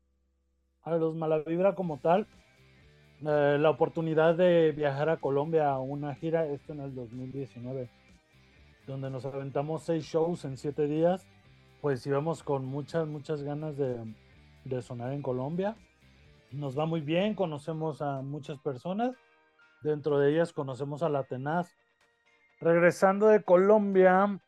[0.82, 2.26] a los Malavibra como tal
[3.20, 7.90] eh, la oportunidad de viajar a Colombia a una gira, esto en el 2019,
[8.86, 11.26] donde nos aventamos seis shows en siete días.
[11.82, 14.14] Pues íbamos con muchas, muchas ganas de,
[14.64, 15.76] de sonar en Colombia.
[16.50, 19.14] Nos va muy bien, conocemos a muchas personas.
[19.82, 21.70] Dentro de ellas conocemos a la Tenaz.
[22.60, 24.40] Regresando de Colombia,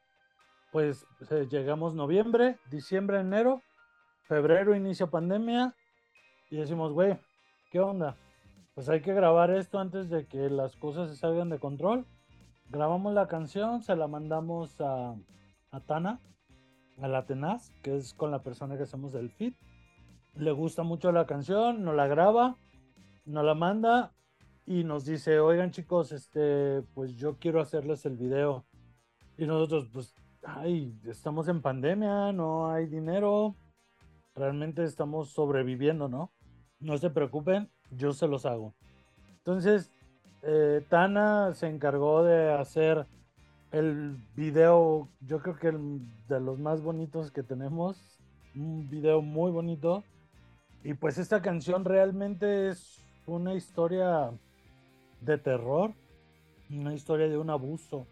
[0.73, 3.63] pues eh, llegamos noviembre, diciembre, enero,
[4.33, 5.75] febrero inicia pandemia
[6.49, 7.19] y decimos, güey,
[7.71, 8.17] ¿qué onda?
[8.75, 12.07] Pues hay que grabar esto antes de que las cosas se salgan de control.
[12.71, 15.17] Grabamos la canción, se la mandamos a,
[15.87, 16.19] Tana,
[17.03, 19.53] a la Tenaz, que es con la persona que hacemos el feed.
[20.35, 22.57] Le gusta mucho la canción, nos la graba,
[23.27, 24.15] nos la manda
[24.65, 28.65] y nos dice, oigan chicos, este, pues yo quiero hacerles el video.
[29.37, 33.57] Y nosotros, pues, ay, estamos en pandemia, no hay dinero,
[34.35, 36.33] realmente estamos sobreviviendo, ¿no?
[36.81, 38.75] No se preocupen, yo se los hago.
[39.39, 39.91] Entonces,
[40.43, 43.07] eh, Tana se encargó de hacer
[43.71, 48.19] el video, yo creo que el- de los más bonitos que tenemos,
[48.55, 50.05] un video muy bonito.
[50.85, 54.31] Y pues esta canción realmente es una historia
[55.21, 55.93] de terror,
[56.71, 58.07] una historia de un abuso,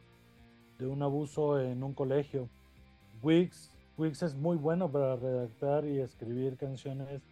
[0.78, 2.48] de un abuso en un colegio.
[3.22, 7.22] Wix, Wix es muy bueno para redactar y escribir canciones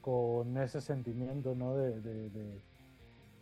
[0.00, 1.74] con ese sentimiento, ¿no?
[1.76, 2.60] De,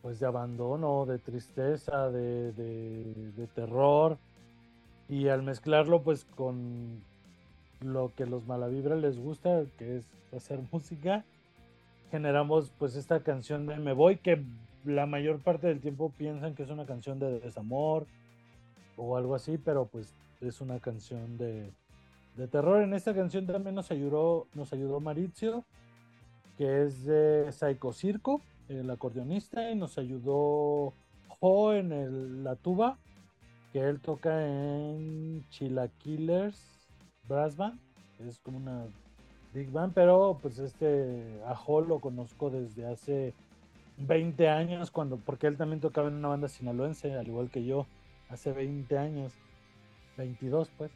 [0.00, 4.18] pues de abandono, de tristeza, de terror.
[5.08, 7.02] Y al mezclarlo pues con
[7.84, 11.24] lo que los Malavibra les gusta, que es hacer música,
[12.10, 14.42] generamos pues esta canción de Me Voy, que
[14.84, 18.06] la mayor parte del tiempo piensan que es una canción de desamor
[18.96, 21.72] o algo así, pero pues es una canción de,
[22.36, 22.82] de terror.
[22.82, 25.64] En esta canción también nos ayudó, nos ayudó Mauricio,
[26.58, 30.92] que es de Psycho Circo, el acordeonista, y nos ayudó
[31.40, 32.98] Jo en el- la tuba,
[33.72, 36.88] que él toca en Chilaquilers
[37.28, 37.78] Brass Band,
[38.16, 38.86] que es como una
[39.52, 43.34] big band, pero pues este a Jo lo conozco desde hace
[43.98, 47.86] 20 años, cuando, porque él también tocaba en una banda sinaloense, al igual que yo,
[48.28, 49.32] hace 20 años,
[50.16, 50.90] 22 pues.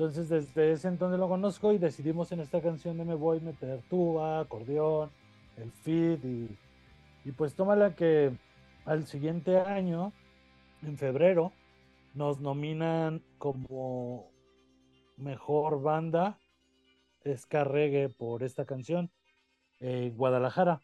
[0.00, 3.82] Entonces desde ese entonces lo conozco y decidimos en esta canción de Me Voy meter
[3.90, 5.10] tuba, acordeón,
[5.58, 6.58] el feed y,
[7.26, 8.32] y pues tómala que
[8.86, 10.14] al siguiente año,
[10.80, 11.52] en febrero,
[12.14, 14.30] nos nominan como
[15.18, 16.38] mejor banda
[17.36, 19.10] ska reggae por esta canción
[19.80, 20.80] en Guadalajara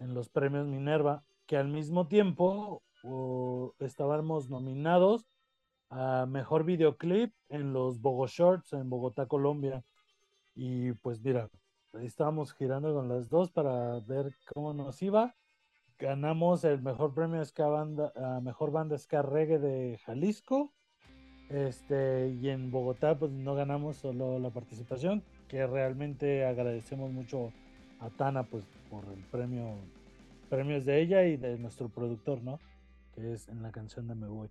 [0.00, 5.28] en los premios Minerva que al mismo tiempo uh, estábamos nominados
[5.92, 9.84] a mejor videoclip en los Bogo Shorts en Bogotá, Colombia.
[10.54, 11.50] Y pues mira,
[11.92, 15.34] ahí estábamos girando con las dos para ver cómo nos iba.
[15.98, 18.12] Ganamos el mejor premio ska banda,
[18.42, 20.72] mejor banda ska reggae de Jalisco.
[21.50, 27.52] Este, y en Bogotá pues no ganamos solo la participación, que realmente agradecemos mucho
[28.00, 29.74] a Tana pues por el premio,
[30.48, 32.58] premios de ella y de nuestro productor, ¿no?
[33.14, 34.48] Que es en la canción de Me Voy.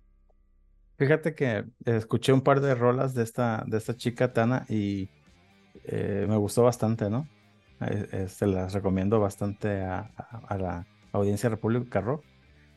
[0.98, 5.10] Fíjate que escuché un par de rolas de esta, de esta chica Tana y
[5.84, 7.30] eh, me gustó bastante, ¿no?
[7.80, 12.26] Eh, eh, se las recomiendo bastante a, a- a la audiencia República Rock.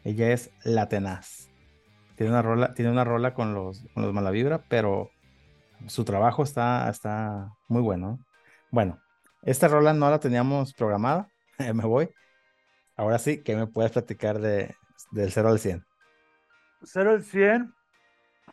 [0.03, 1.51] Ella es La Tenaz.
[2.15, 5.15] Tiene una rola, tiene una rola con los, con los Malavibra, pero
[5.87, 8.07] su trabajo está, está muy bueno.
[8.11, 8.25] ¿no?
[8.71, 9.03] Bueno,
[9.43, 11.29] esta rola no la teníamos programada.
[11.75, 12.09] me voy.
[12.97, 14.75] Ahora sí, ¿qué me puedes platicar de,
[15.11, 15.85] del 0 al 100?
[16.83, 17.74] 0 al 100.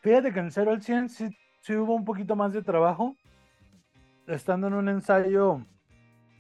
[0.03, 1.28] Fíjate que en 0 al 100 sí,
[1.61, 3.14] sí hubo un poquito más de trabajo.
[4.26, 5.64] Estando en un ensayo,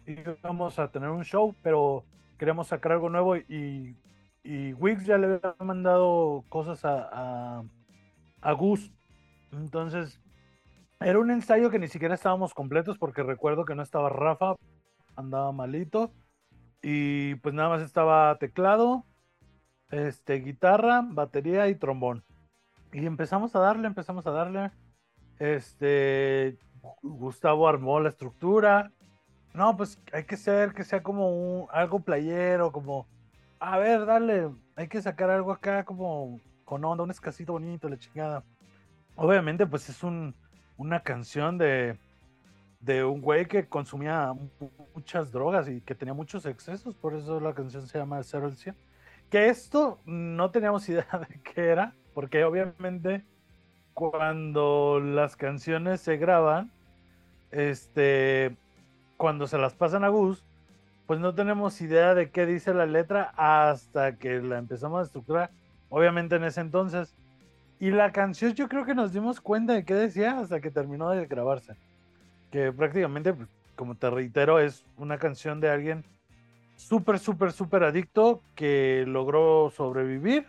[0.04, 2.04] íbamos a tener un show, pero
[2.38, 3.96] queríamos sacar algo nuevo y,
[4.42, 7.62] y Wix ya le había mandado cosas a, a,
[8.40, 8.92] a Gus.
[9.52, 10.20] Entonces,
[10.98, 14.56] era un ensayo que ni siquiera estábamos completos porque recuerdo que no estaba Rafa,
[15.14, 16.12] andaba malito.
[16.82, 19.04] Y pues nada más estaba teclado,
[19.90, 22.24] este, guitarra, batería y trombón.
[22.92, 24.70] Y empezamos a darle, empezamos a darle.
[25.38, 26.58] Este,
[27.02, 28.92] Gustavo armó la estructura,
[29.54, 33.06] no, pues hay que ser que sea como un, algo playero, como,
[33.60, 37.98] a ver, dale, hay que sacar algo acá como con onda, un escasito bonito, la
[37.98, 38.44] chingada.
[39.14, 40.34] Obviamente, pues es un,
[40.78, 41.98] una canción de,
[42.80, 44.32] de un güey que consumía
[44.94, 48.56] muchas drogas y que tenía muchos excesos, por eso la canción se llama Cero el
[48.56, 48.74] 100.
[49.28, 53.24] Que esto no teníamos idea de qué era, porque obviamente
[53.94, 56.70] cuando las canciones se graban,
[57.50, 58.56] este,
[59.16, 60.44] cuando se las pasan a Gus,
[61.06, 65.50] pues no tenemos idea de qué dice la letra hasta que la empezamos a estructurar,
[65.90, 67.14] obviamente en ese entonces.
[67.78, 71.10] Y la canción yo creo que nos dimos cuenta de qué decía hasta que terminó
[71.10, 71.74] de grabarse.
[72.50, 76.04] Que prácticamente, pues, como te reitero, es una canción de alguien
[76.76, 80.46] súper, súper, súper adicto que logró sobrevivir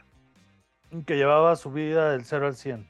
[1.01, 2.87] que llevaba su vida del 0 al 100.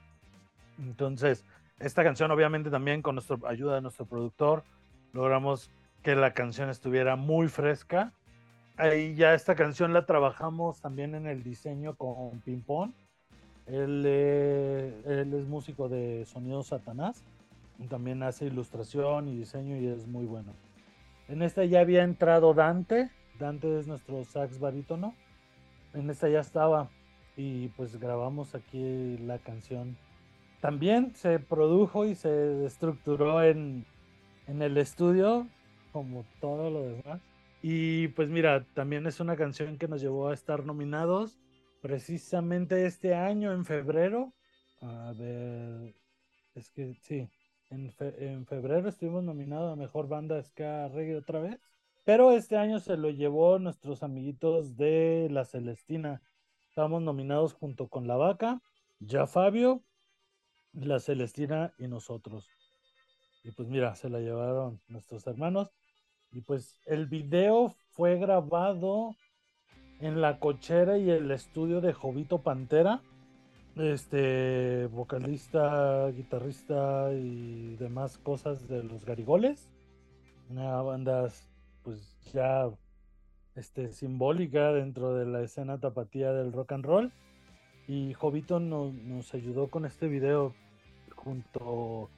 [0.80, 1.46] Entonces,
[1.80, 4.64] esta canción obviamente también con nuestra ayuda de nuestro productor
[5.14, 8.12] logramos que la canción estuviera muy fresca.
[8.76, 12.94] Ahí ya esta canción la trabajamos también en el diseño con Pimpón.
[13.68, 17.24] Él, eh, él es músico de Sonido Satanás.
[17.90, 20.54] También hace ilustración y diseño y es muy bueno.
[21.28, 23.10] En esta ya había entrado Dante.
[23.40, 25.16] Dante es nuestro sax barítono.
[25.94, 26.90] En esta ya estaba.
[27.36, 29.98] Y pues grabamos aquí la canción
[30.64, 33.86] también se produjo y se estructuró en,
[34.48, 35.46] el estudio,
[35.92, 37.20] como todo lo demás.
[37.62, 41.38] Y pues mira, también es una canción que nos llevó a estar nominados
[41.82, 44.32] precisamente este año, en febrero.
[44.80, 45.94] A ver,
[46.56, 47.28] es que sí,
[47.70, 51.60] en, en febrero estuvimos nominados a Mejor Banda Ska Reggae otra vez.
[52.06, 56.22] Pero este año se lo llevó nuestros amiguitos de La Celestina.
[56.74, 58.60] Estábamos nominados junto con La Vaca,
[59.00, 59.84] Ya Fabio,
[60.72, 62.50] la Celestina y nosotros.
[63.44, 65.72] Y pues mira, se la llevaron nuestros hermanos.
[66.32, 69.16] Y pues el video fue grabado
[70.00, 73.04] en la cochera y el estudio de Jovito Pantera.
[73.76, 79.70] Este vocalista, guitarrista y demás cosas de los Garigoles.
[80.50, 81.30] Una banda
[81.84, 82.68] pues ya
[83.56, 87.12] este, simbólica dentro de la escena tapatía del rock and roll.
[87.88, 90.54] Y Jovito nos ayudó con este video
[91.16, 92.10] junto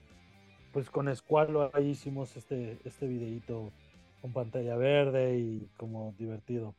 [0.76, 3.72] pues con Escualo ahí hicimos este, este videito
[4.22, 6.76] con pantalla verde y como divertido.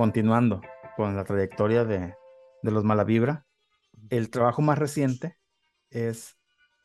[0.00, 0.62] Continuando
[0.96, 2.14] con la trayectoria de,
[2.62, 3.44] de los Malavibra,
[4.08, 5.36] el trabajo más reciente
[5.90, 6.38] es,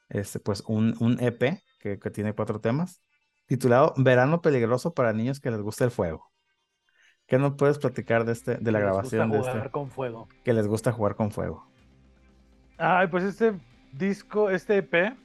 [0.10, 3.02] es pues un, un EP que, que tiene cuatro temas,
[3.46, 6.30] titulado Verano peligroso para niños que les gusta el fuego.
[7.26, 9.72] ¿Qué nos puedes platicar de este, de la grabación gusta de jugar este?
[9.72, 10.28] con fuego.
[10.44, 11.72] Que les gusta jugar con fuego.
[12.78, 13.54] Ay, pues este
[13.94, 15.16] disco, este EP,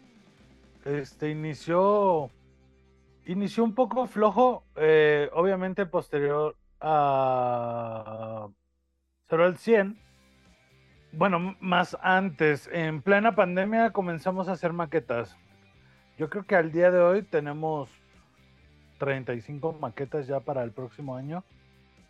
[0.85, 2.31] este inició,
[3.27, 8.49] inició un poco flojo, eh, obviamente posterior a
[9.29, 9.99] Cero al 100.
[11.13, 15.37] Bueno, más antes, en plena pandemia comenzamos a hacer maquetas.
[16.19, 17.89] Yo creo que al día de hoy tenemos
[18.99, 21.45] 35 maquetas ya para el próximo año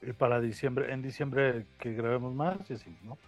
[0.02, 3.18] y para diciembre, en diciembre que grabemos más y así, ¿no?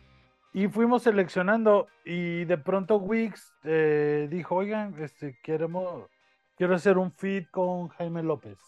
[0.55, 6.11] Y fuimos seleccionando y de pronto Wix eh, dijo, oigan, este, queremos,
[6.57, 8.59] quiero hacer un feed con Jaime López.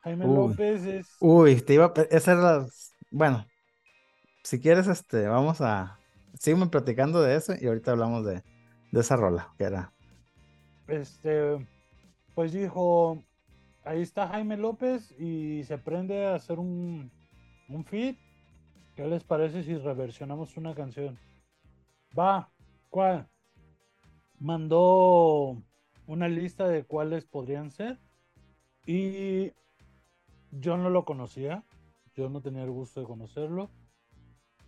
[0.00, 0.34] Jaime Uy.
[0.34, 1.08] López es...
[1.20, 2.02] Uy, te iba a...
[2.10, 2.66] Esa era la...
[3.10, 3.46] Bueno,
[4.44, 5.98] si quieres, este, vamos a...
[6.34, 8.42] Sígueme platicando de eso y ahorita hablamos de,
[8.92, 9.92] de esa rola, que era...
[10.88, 11.66] este,
[12.34, 13.24] pues dijo,
[13.84, 17.10] ahí está Jaime López y se prende a hacer un,
[17.68, 18.16] un feed.
[18.96, 21.18] ¿Qué les parece si reversionamos una canción?
[22.18, 22.50] Va,
[22.88, 23.28] ¿cuál?
[24.38, 25.62] Mandó
[26.06, 27.98] una lista de cuáles podrían ser
[28.86, 29.52] y
[30.50, 31.64] yo no lo conocía,
[32.14, 33.70] yo no tenía el gusto de conocerlo.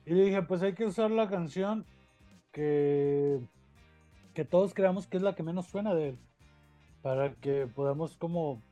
[0.05, 1.85] Y dije, pues hay que usar la canción
[2.51, 3.41] que
[4.35, 6.19] que todos creamos que es la que menos suena de él.
[7.03, 8.63] Para que podamos como,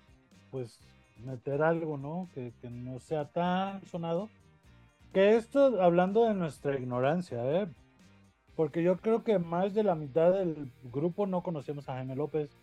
[0.51, 0.79] pues,
[1.19, 2.29] meter algo, ¿no?
[2.35, 4.29] Que, que no sea tan sonado.
[5.13, 7.69] Que esto, hablando de nuestra ignorancia, ¿eh?
[8.55, 12.57] Porque yo creo que más de la mitad del grupo no conocemos a Jaime López.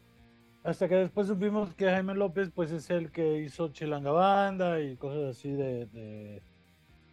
[0.68, 4.98] Hasta que después supimos que Jaime López, pues, es el que hizo Chilanga Banda y
[4.98, 6.42] cosas así de, de,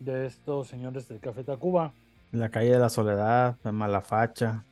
[0.01, 1.93] de estos señores del Café Tacuba.
[2.33, 4.65] La calle de la soledad, Malafacha.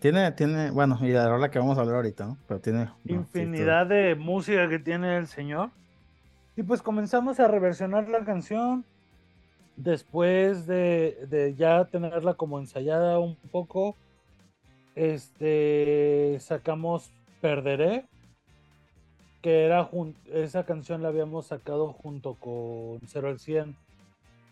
[0.00, 2.38] Tiene, tiene, bueno, y la rola que vamos a hablar ahorita, ¿no?
[2.48, 2.86] Pero tiene...
[2.86, 5.70] no, sí, infinidad de música que tiene el señor.
[6.56, 8.84] Y pues comenzamos a reversionar la canción.
[9.76, 13.96] Después de, de ya tenerla como ensayada un poco,
[14.96, 17.12] este sacamos
[17.42, 18.06] Perderé,
[19.42, 19.90] que era
[20.32, 23.76] esa canción la habíamos sacado junto con Cero al 100.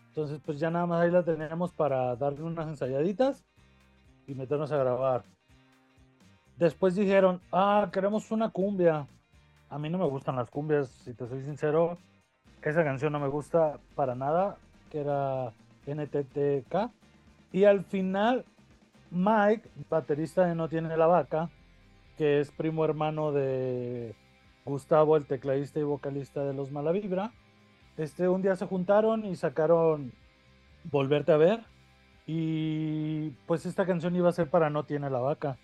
[0.09, 3.45] Entonces, pues ya nada más ahí la teníamos para darle unas ensayaditas
[4.27, 5.23] y meternos a grabar.
[6.57, 9.07] Después dijeron, ah, queremos una cumbia.
[9.69, 11.97] A mí no me gustan las cumbias, si te soy sincero.
[12.61, 14.57] Esa canción no me gusta para nada,
[14.91, 15.53] que era
[15.87, 16.91] NTTK.
[17.53, 18.43] Y al final,
[19.11, 21.49] Mike, baterista de No Tiene la Vaca,
[22.21, 24.15] que es primo hermano de
[24.63, 27.33] Gustavo, el tecladista y vocalista de Los Malavibra,
[27.97, 30.13] este, un día se juntaron y sacaron
[30.83, 31.65] Volverte a ver.
[32.27, 35.57] Y pues esta canción iba a ser para No Tiene la Vaca.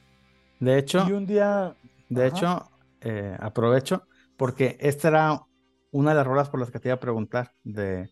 [0.59, 1.75] De hecho, Y un día.
[2.09, 2.27] de Ajá.
[2.27, 5.41] hecho, eh, aprovecho porque esta era
[5.91, 8.09] una de las rolas por las que te iba a preguntar de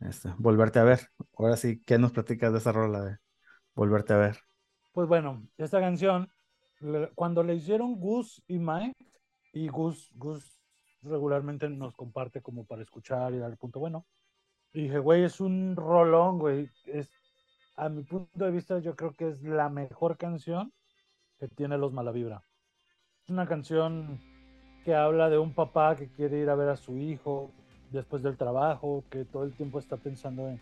[0.00, 1.08] este, volverte a ver.
[1.38, 3.16] Ahora sí, ¿qué nos platicas de esa rola de
[3.74, 4.38] volverte a ver?
[4.92, 6.30] Pues bueno, esta canción,
[7.14, 9.06] cuando le hicieron Gus y Mike,
[9.52, 10.60] y Gus, Gus
[11.02, 14.06] regularmente nos comparte como para escuchar y dar el punto bueno.
[14.72, 16.70] Y dije, güey, es un rolón, güey.
[16.86, 17.10] Es,
[17.76, 20.72] a mi punto de vista, yo creo que es la mejor canción
[21.38, 22.42] que tiene Los Malavibra.
[23.22, 24.20] Es una canción
[24.84, 27.50] que habla de un papá que quiere ir a ver a su hijo
[27.90, 30.60] después del trabajo, que todo el tiempo está pensando en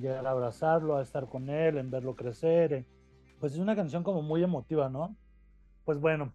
[0.00, 2.84] llegar a abrazarlo, a estar con él, en verlo crecer.
[3.40, 5.16] Pues es una canción como muy emotiva, ¿no?
[5.88, 6.34] Pues bueno,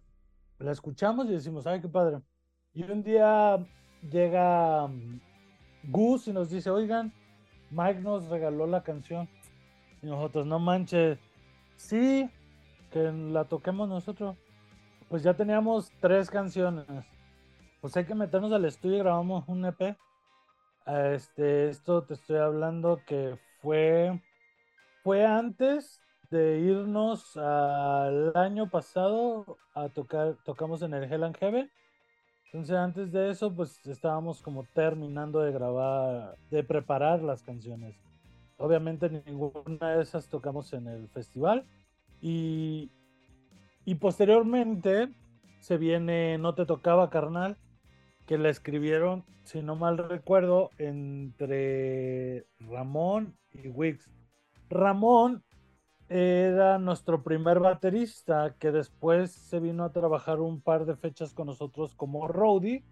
[0.58, 2.20] la escuchamos y decimos, ay, qué padre.
[2.72, 3.64] Y un día
[4.10, 5.20] llega mm,
[5.84, 7.12] Gus y nos dice, oigan,
[7.70, 9.28] Mike nos regaló la canción.
[10.02, 11.20] Y nosotros, no manches,
[11.76, 12.28] sí,
[12.90, 14.36] que la toquemos nosotros.
[15.08, 16.86] Pues ya teníamos tres canciones.
[17.80, 19.96] Pues hay que meternos al estudio y grabamos un EP.
[20.84, 24.20] Este, esto te estoy hablando que fue,
[25.04, 26.00] fue antes
[26.30, 31.70] de irnos al año pasado a tocar, tocamos en el Hell and Heaven.
[32.46, 37.96] Entonces antes de eso, pues estábamos como terminando de grabar, de preparar las canciones.
[38.56, 41.66] Obviamente ninguna de esas tocamos en el festival.
[42.20, 42.90] Y,
[43.84, 45.08] y posteriormente
[45.60, 47.56] se viene No te tocaba, carnal,
[48.26, 54.10] que la escribieron, si no mal recuerdo, entre Ramón y Wix.
[54.70, 55.42] Ramón
[56.08, 61.46] era nuestro primer baterista que después se vino a trabajar un par de fechas con
[61.46, 62.84] nosotros como roadie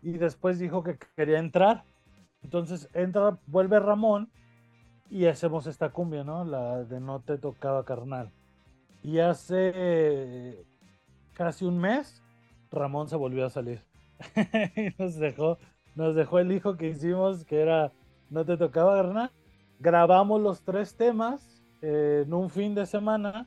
[0.00, 1.84] y después dijo que quería entrar
[2.42, 4.30] Entonces entra, vuelve Ramón
[5.10, 6.44] y hacemos esta cumbia, ¿no?
[6.44, 8.32] La de No te tocaba carnal.
[9.02, 10.64] Y hace
[11.34, 12.22] casi un mes,
[12.70, 13.84] Ramón se volvió a salir.
[14.76, 15.58] y nos dejó,
[15.94, 17.92] nos dejó el hijo que hicimos, que era
[18.30, 19.30] No te tocaba carnal.
[19.80, 23.46] Grabamos los tres temas eh, en un fin de semana.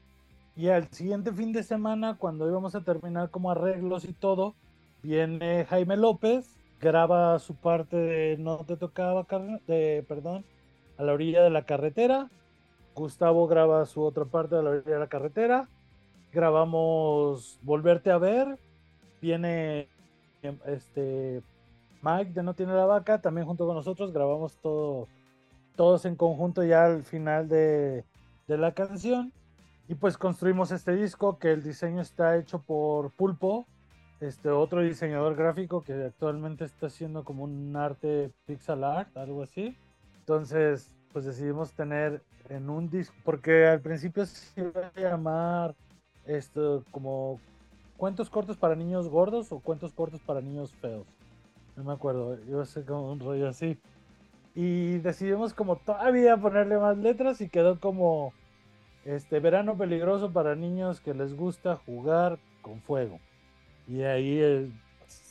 [0.56, 4.56] Y al siguiente fin de semana, cuando íbamos a terminar como arreglos y todo,
[5.02, 9.26] viene Jaime López, graba su parte de No te tocaba
[9.68, 10.46] de, perdón,
[10.98, 12.30] a la orilla de la carretera.
[12.94, 15.68] Gustavo graba su otra parte a la orilla de la carretera.
[16.32, 18.58] Grabamos Volverte a ver.
[19.22, 19.90] Viene
[20.66, 21.42] este
[22.02, 24.14] Mike de No Tiene la Vaca, también junto con nosotros.
[24.14, 25.08] Grabamos todo,
[25.76, 28.06] todos en conjunto ya al final de,
[28.48, 29.32] de la canción.
[29.88, 33.68] Y pues construimos este disco que el diseño está hecho por Pulpo,
[34.20, 39.78] este otro diseñador gráfico que actualmente está haciendo como un arte pixel art, algo así.
[40.20, 45.76] Entonces, pues decidimos tener en un disco, porque al principio se iba a llamar
[46.26, 47.40] esto como
[47.98, 51.06] cuentos cortos para niños gordos o cuentos cortos para niños feos.
[51.76, 53.78] No me acuerdo, a ser como un rollo así.
[54.56, 58.34] Y decidimos como todavía ponerle más letras y quedó como
[59.04, 63.20] este verano peligroso para niños que les gusta jugar con fuego.
[63.88, 64.72] Y ahí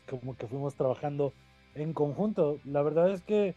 [0.08, 1.32] como que fuimos trabajando
[1.74, 2.60] en conjunto.
[2.64, 3.56] La verdad es que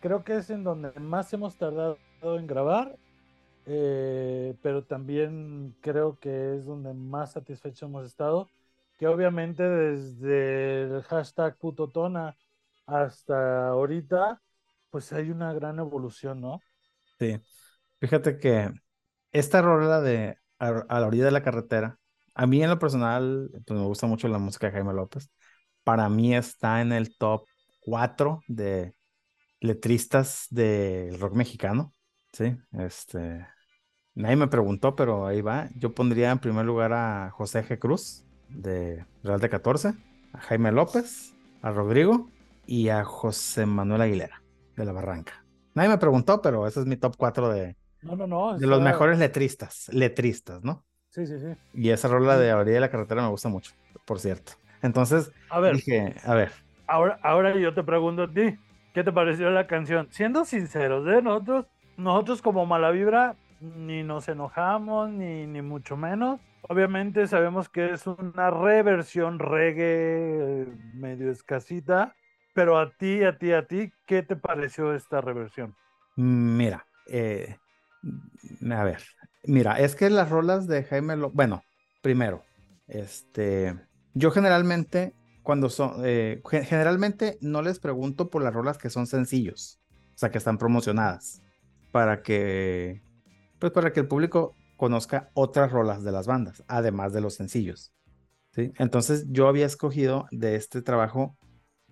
[0.00, 2.96] creo que es en donde más hemos tardado en grabar,
[3.66, 8.48] eh, pero también creo que es donde más satisfechos hemos estado.
[8.98, 12.36] Que obviamente desde el hashtag putotona
[12.86, 14.40] hasta ahorita,
[14.90, 16.60] pues hay una gran evolución, ¿no?
[17.18, 17.40] Sí.
[18.00, 18.70] Fíjate que
[19.32, 20.70] esta rola de a,
[21.00, 21.98] la orilla de la carretera,
[22.34, 25.30] a mí en lo personal, pues me gusta mucho la música de Jaime López.
[25.84, 27.44] Para mí está en el top
[27.82, 28.94] 4 de
[29.60, 31.92] letristas del rock mexicano.
[32.32, 33.46] Sí, este.
[34.14, 35.68] Nadie me preguntó, pero ahí va.
[35.76, 37.78] Yo pondría en primer lugar a José G.
[37.78, 39.94] Cruz, de Real de 14,
[40.32, 42.30] a Jaime López, a Rodrigo
[42.66, 44.39] y a José Manuel Aguilera,
[44.80, 45.44] de La Barranca.
[45.74, 48.80] Nadie me preguntó, pero ese es mi top 4 de, no, no, no, de los
[48.80, 50.84] mejores letristas, letristas, ¿no?
[51.10, 51.48] Sí, sí, sí.
[51.74, 53.72] Y esa rola de orilla de la carretera me gusta mucho,
[54.04, 54.52] por cierto.
[54.82, 56.50] Entonces, a ver, dije, a ver.
[56.86, 58.56] Ahora, ahora yo te pregunto a ti,
[58.94, 60.08] ¿qué te pareció la canción?
[60.10, 61.20] Siendo sinceros, ¿eh?
[61.22, 61.66] Nosotros,
[61.96, 66.40] nosotros como mala vibra, ni nos enojamos, ni, ni mucho menos.
[66.62, 72.14] Obviamente sabemos que es una reversión reggae medio escasita,
[72.54, 75.74] pero a ti, a ti, a ti, ¿qué te pareció esta reversión?
[76.16, 77.56] Mira, eh,
[78.70, 79.02] a ver,
[79.44, 81.62] mira, es que las rolas de Jaime, Lo bueno,
[82.02, 82.42] primero,
[82.88, 83.74] este,
[84.14, 89.80] yo generalmente cuando son, eh, generalmente no les pregunto por las rolas que son sencillos,
[90.14, 91.42] o sea, que están promocionadas,
[91.92, 93.02] para que,
[93.58, 97.92] pues para que el público conozca otras rolas de las bandas, además de los sencillos.
[98.52, 98.72] ¿sí?
[98.78, 101.36] Entonces yo había escogido de este trabajo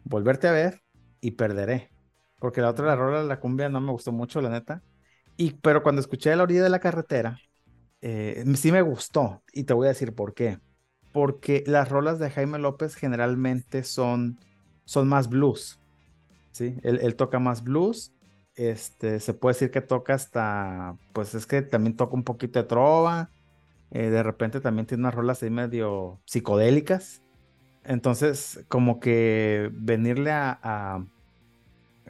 [0.09, 0.83] Volverte a ver
[1.21, 1.91] y Perderé,
[2.39, 4.83] porque la otra, la rola de la cumbia, no me gustó mucho, la neta.
[5.37, 7.39] Y, pero cuando escuché la orilla de la carretera,
[8.01, 10.59] eh, sí me gustó, y te voy a decir por qué
[11.13, 14.39] porque las rolas de Jaime López generalmente son,
[14.85, 15.81] son más blues.
[16.53, 16.77] ¿sí?
[16.83, 18.13] Él, toca más blues.
[18.55, 22.69] Este, se puede decir que toca hasta, pues es que también toca un poquito de
[22.69, 23.31] trova.
[23.91, 27.23] Eh, de repente también tiene unas rolas ahí medio psicodélicas.
[27.85, 31.05] Entonces, como que venirle a,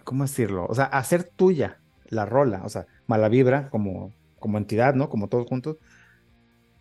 [0.04, 0.66] ¿cómo decirlo?
[0.66, 5.08] O sea, hacer tuya la rola, o sea, mala vibra como, como entidad, ¿no?
[5.08, 5.76] Como todos juntos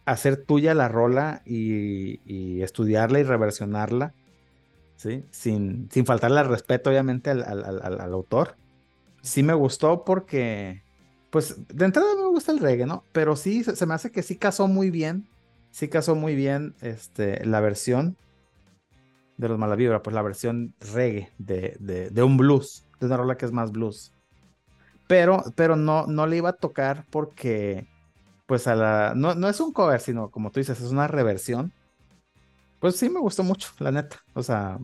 [0.07, 4.13] hacer tuya la rola y, estudiarla y reversionarla,
[4.95, 5.25] ¿sí?
[5.31, 8.55] Sin, sin faltarle al respeto, obviamente, al, al, autor.
[9.21, 10.81] Sí me gustó porque,
[11.29, 13.03] pues, de entrada me gusta el reggae, ¿no?
[13.11, 15.27] Pero sí, se, me hace que sí casó muy bien,
[15.71, 18.15] sí casó muy bien este, la versión
[19.37, 23.37] de los Malavibra, pues la versión reggae de, de, de, un blues, de una rola
[23.37, 24.11] que es más blues.
[25.07, 27.87] Pero, pero no, no le iba a tocar porque
[28.45, 29.13] pues a la.
[29.15, 31.71] No, no es un cover, sino como tú dices, es una reversión.
[32.79, 34.17] Pues sí me gustó mucho, la neta.
[34.33, 34.79] O sea,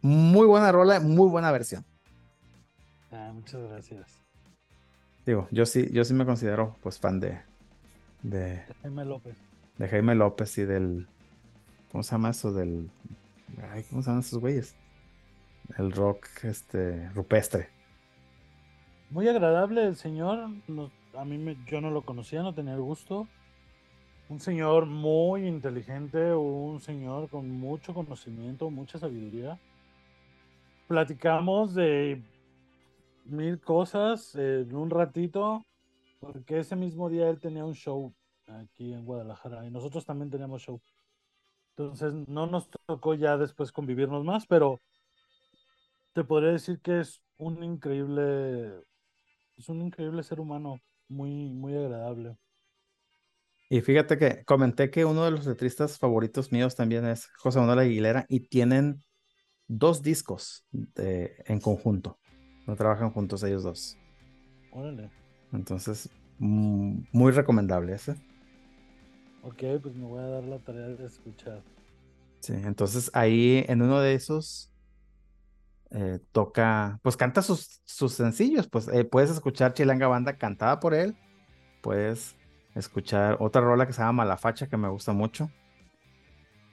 [0.00, 1.84] muy buena rola, muy buena versión.
[3.10, 4.22] Ah, muchas gracias.
[5.26, 7.40] Digo, yo sí, yo sí me considero pues fan de,
[8.22, 9.36] de, Jaime López.
[9.78, 11.06] De Jaime López y del.
[11.90, 12.52] ¿Cómo se llama eso?
[12.52, 12.90] Del.
[13.72, 14.76] Ay, ¿cómo se llaman esos güeyes?
[15.78, 17.68] El rock este rupestre.
[19.10, 20.50] Muy agradable el señor
[21.16, 23.28] a mí me, yo no lo conocía, no tenía gusto.
[24.28, 29.58] Un señor muy inteligente, un señor con mucho conocimiento, mucha sabiduría.
[30.88, 32.22] Platicamos de
[33.24, 35.64] mil cosas en un ratito,
[36.20, 38.12] porque ese mismo día él tenía un show
[38.46, 40.80] aquí en Guadalajara y nosotros también teníamos show.
[41.76, 44.80] Entonces no nos tocó ya después convivirnos más, pero
[46.12, 48.84] te podría decir que es un increíble,
[49.56, 52.36] es un increíble ser humano, muy, muy agradable.
[53.68, 57.80] Y fíjate que comenté que uno de los letristas favoritos míos también es José Manuel
[57.80, 59.02] Aguilera y tienen
[59.66, 60.64] dos discos
[60.94, 62.18] en conjunto.
[62.68, 63.98] No trabajan juntos ellos dos.
[64.70, 65.10] Órale.
[65.52, 68.14] Entonces, mm, muy recomendable ese.
[69.46, 71.62] Ok, pues me voy a dar la tarea de escuchar.
[72.40, 74.72] Sí, entonces ahí en uno de esos
[75.90, 80.94] eh, toca, pues canta sus, sus sencillos, pues eh, puedes escuchar Chilanga Banda cantada por
[80.94, 81.16] él,
[81.82, 82.36] puedes
[82.74, 85.50] escuchar otra rola que se llama Malafacha que me gusta mucho.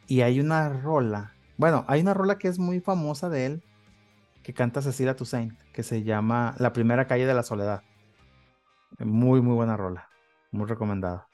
[0.07, 3.64] Y hay una rola, bueno, hay una rola que es muy famosa de él,
[4.43, 7.84] que canta Cecilia Toussaint, que se llama La primera calle de la soledad.
[8.98, 10.10] Muy, muy buena rola,
[10.52, 11.31] muy recomendada.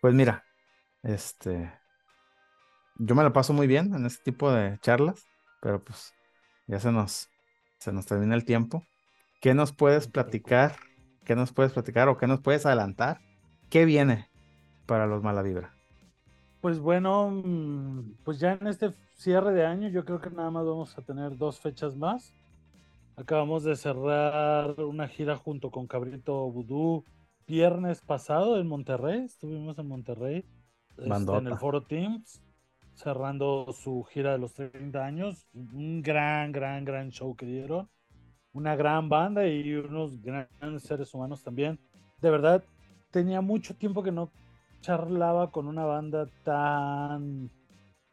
[0.00, 0.44] Pues mira,
[1.02, 1.72] este,
[2.96, 5.26] yo me la paso muy bien en este tipo de charlas,
[5.60, 6.12] pero pues
[6.66, 7.28] ya se nos,
[7.78, 8.84] se nos termina el tiempo.
[9.40, 10.76] ¿Qué nos puedes platicar?
[11.24, 13.20] ¿Qué nos puedes platicar o qué nos puedes adelantar?
[13.70, 14.30] ¿Qué viene
[14.86, 15.74] para los Malavibra?
[16.60, 20.64] Pues bueno, mm, pues ya en este cierre de año yo creo que nada más
[20.64, 22.32] vamos a tener dos fechas más.
[23.16, 27.04] Acabamos de cerrar una gira junto con Cabrito Vudú
[27.46, 29.24] viernes pasado en Monterrey.
[29.24, 30.44] Estuvimos en Monterrey
[30.96, 32.40] este, en el Foro Teams
[32.94, 35.46] cerrando su gira de los 30 años.
[35.52, 37.88] Un gran, gran, gran show que dieron.
[38.52, 41.78] Una gran banda y unos grandes seres humanos también.
[42.20, 42.62] De verdad,
[43.10, 44.30] tenía mucho tiempo que no
[44.80, 47.50] charlaba con una banda tan,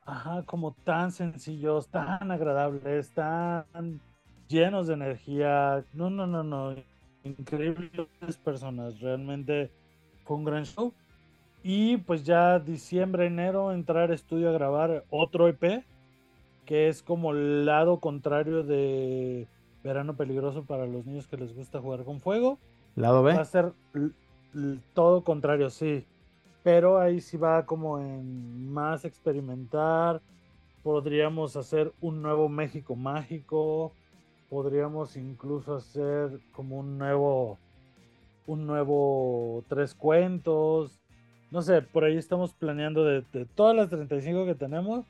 [0.04, 4.02] ajá, como tan sencillos, tan agradables, tan
[4.48, 5.86] llenos de energía.
[5.94, 6.76] No, no, no, no.
[7.24, 9.00] Increíbles personas.
[9.00, 9.72] Realmente
[10.24, 10.94] fue un gran show.
[11.64, 15.84] Y pues ya diciembre, enero, entrar estudio a grabar otro EP,
[16.66, 19.48] que es como el lado contrario de
[19.84, 22.58] Verano Peligroso para los niños que les gusta jugar con fuego.
[22.96, 23.36] Lado B.
[23.36, 23.74] Va a ser
[24.94, 26.06] todo contrario, sí.
[26.64, 30.22] Pero ahí sí va como en más experimentar.
[30.84, 33.94] Podríamos hacer un nuevo México mágico.
[34.52, 37.58] Podríamos incluso hacer como un nuevo
[38.46, 41.02] un nuevo tres cuentos
[41.52, 45.06] no sé, por ahí estamos planeando de, todas las 35 que tenemos,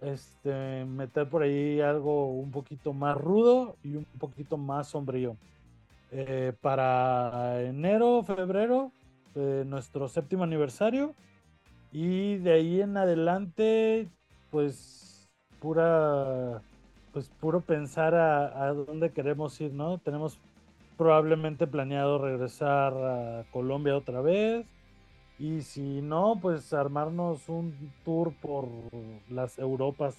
[0.00, 5.36] este, meter por ahí algo un poquito más rudo y un poquito más sombrío.
[6.10, 8.92] Eh, para enero, febrero,
[9.34, 11.14] nuestro séptimo aniversario.
[11.92, 14.08] Y de ahí en adelante,
[14.50, 15.28] pues
[15.60, 16.62] pura,
[17.12, 19.98] pues puro pensar a, dónde queremos ir, ¿no?
[19.98, 20.38] Tenemos
[20.96, 24.66] probablemente planeado regresar a Colombia otra vez
[25.38, 27.74] y si no, pues armarnos un
[28.04, 28.68] tour por
[29.28, 30.16] las Europas,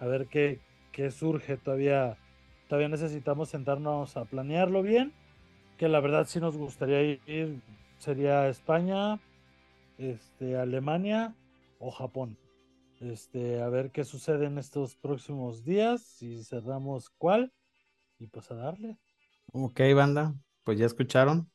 [0.00, 0.60] a ver qué,
[0.92, 1.56] qué surge.
[1.56, 2.16] Todavía,
[2.68, 5.12] todavía necesitamos sentarnos a planearlo bien.
[5.78, 7.60] Que la verdad sí nos gustaría ir,
[7.98, 9.18] sería España,
[9.98, 11.34] este, Alemania
[11.80, 12.36] o Japón.
[13.00, 17.52] Este, a ver qué sucede en estos próximos días, si cerramos cuál,
[18.18, 18.98] y pues a darle.
[19.52, 21.50] Ok, banda, pues ya escucharon.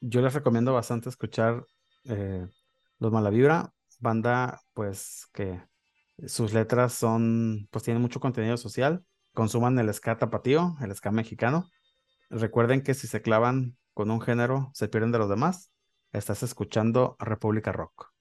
[0.00, 1.64] Yo les recomiendo bastante escuchar
[2.04, 2.46] eh,
[2.98, 5.60] los Malavibra, banda pues que
[6.26, 11.68] sus letras son, pues tienen mucho contenido social, consuman el ska tapatío, el ska mexicano.
[12.30, 15.72] Recuerden que si se clavan con un género, se pierden de los demás.
[16.12, 18.15] Estás escuchando República Rock.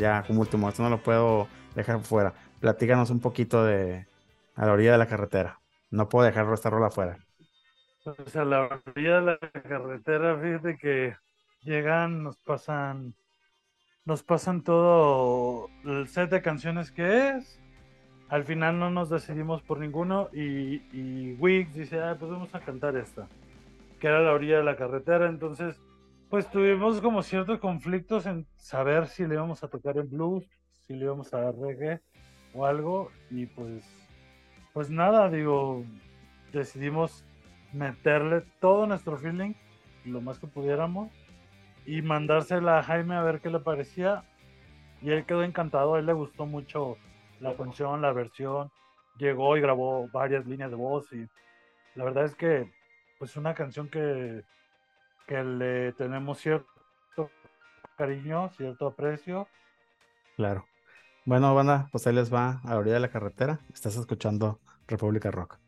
[0.00, 2.34] Ya como último, esto no lo puedo dejar fuera.
[2.58, 4.06] Platícanos un poquito de
[4.56, 5.60] a la orilla de la carretera.
[5.90, 7.18] No puedo dejar esta rola fuera.
[8.04, 11.16] Pues a la orilla de la carretera, fíjate que
[11.62, 13.14] llegan, nos pasan,
[14.04, 17.60] nos pasan todo el set de canciones que es.
[18.28, 22.96] Al final no nos decidimos por ninguno y, y dice, ah, pues vamos a cantar
[22.96, 23.26] esta,
[23.98, 25.28] que era la orilla de la carretera.
[25.28, 25.80] Entonces,
[26.30, 30.48] pues tuvimos como ciertos conflictos en saber si le íbamos a tocar en blues,
[30.86, 32.00] si le íbamos a dar reggae
[32.54, 33.10] o algo.
[33.30, 33.84] Y pues,
[34.72, 35.84] pues nada, digo,
[36.52, 37.24] decidimos
[37.72, 39.54] meterle todo nuestro feeling,
[40.04, 41.10] lo más que pudiéramos,
[41.84, 44.24] y mandársela a Jaime a ver qué le parecía.
[45.02, 46.96] Y él quedó encantado, a él le gustó mucho
[47.40, 48.70] la función, la versión.
[49.18, 51.26] Llegó y grabó varias líneas de voz y
[51.96, 52.70] la verdad es que
[53.18, 54.44] pues una canción que
[55.30, 57.30] que le tenemos cierto
[57.96, 59.46] cariño, cierto aprecio.
[60.34, 60.66] Claro.
[61.24, 63.60] Bueno, banda, pues ahí les va a la orilla de la carretera.
[63.72, 64.58] Estás escuchando
[64.88, 65.58] República Rock.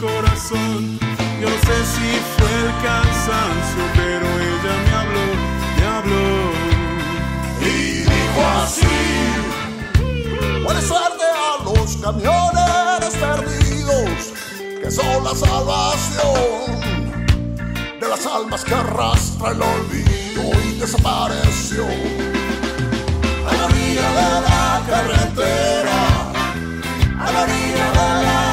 [0.00, 0.98] Corazón.
[1.40, 5.26] Yo no sé si fue el cansancio, pero ella me habló,
[5.76, 6.28] me habló.
[7.60, 7.72] Y
[8.02, 8.96] dijo así,
[10.64, 14.32] buena suerte a los camiones perdidos,
[14.82, 16.80] que son la salvación
[18.00, 21.84] de las almas que arrastra el olvido y desapareció.
[23.48, 25.98] A la orilla de la carretera,
[27.20, 28.47] a la orilla de la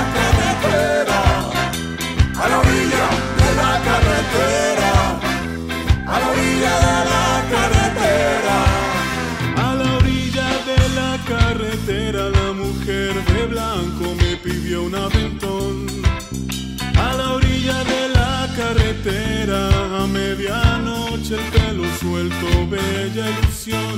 [18.66, 19.70] carretera
[20.02, 23.98] a medianoche el pelo suelto, bella ilusión.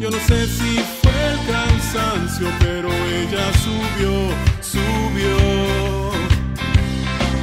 [0.00, 4.12] Yo no sé si fue el cansancio, pero ella subió,
[4.60, 5.36] subió.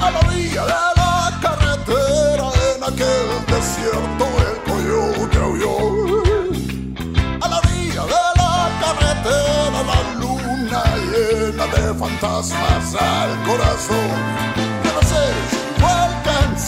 [0.02, 5.76] A la orilla de la carretera, en aquel desierto, el coyote aulló.
[7.42, 8.54] A la orilla de la
[8.84, 14.71] carretera, la luna llena de fantasmas al corazón.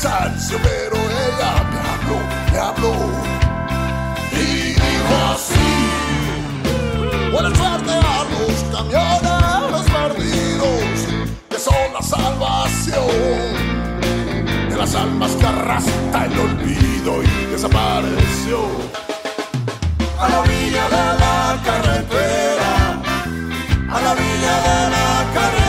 [0.03, 0.09] Si
[0.61, 2.19] pero ella me habló,
[2.51, 2.93] me habló.
[4.33, 5.69] Y dijo así:
[7.31, 10.97] Buena suerte a los camiones perdidos,
[11.49, 13.07] que son la salvación
[14.69, 18.57] de las almas que arrastra el olvido y desapareció.
[20.19, 22.71] A la orilla de la carretera,
[23.89, 25.62] a la orilla de la carretera,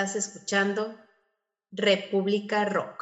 [0.00, 0.96] Estás escuchando
[1.70, 2.99] República Rock.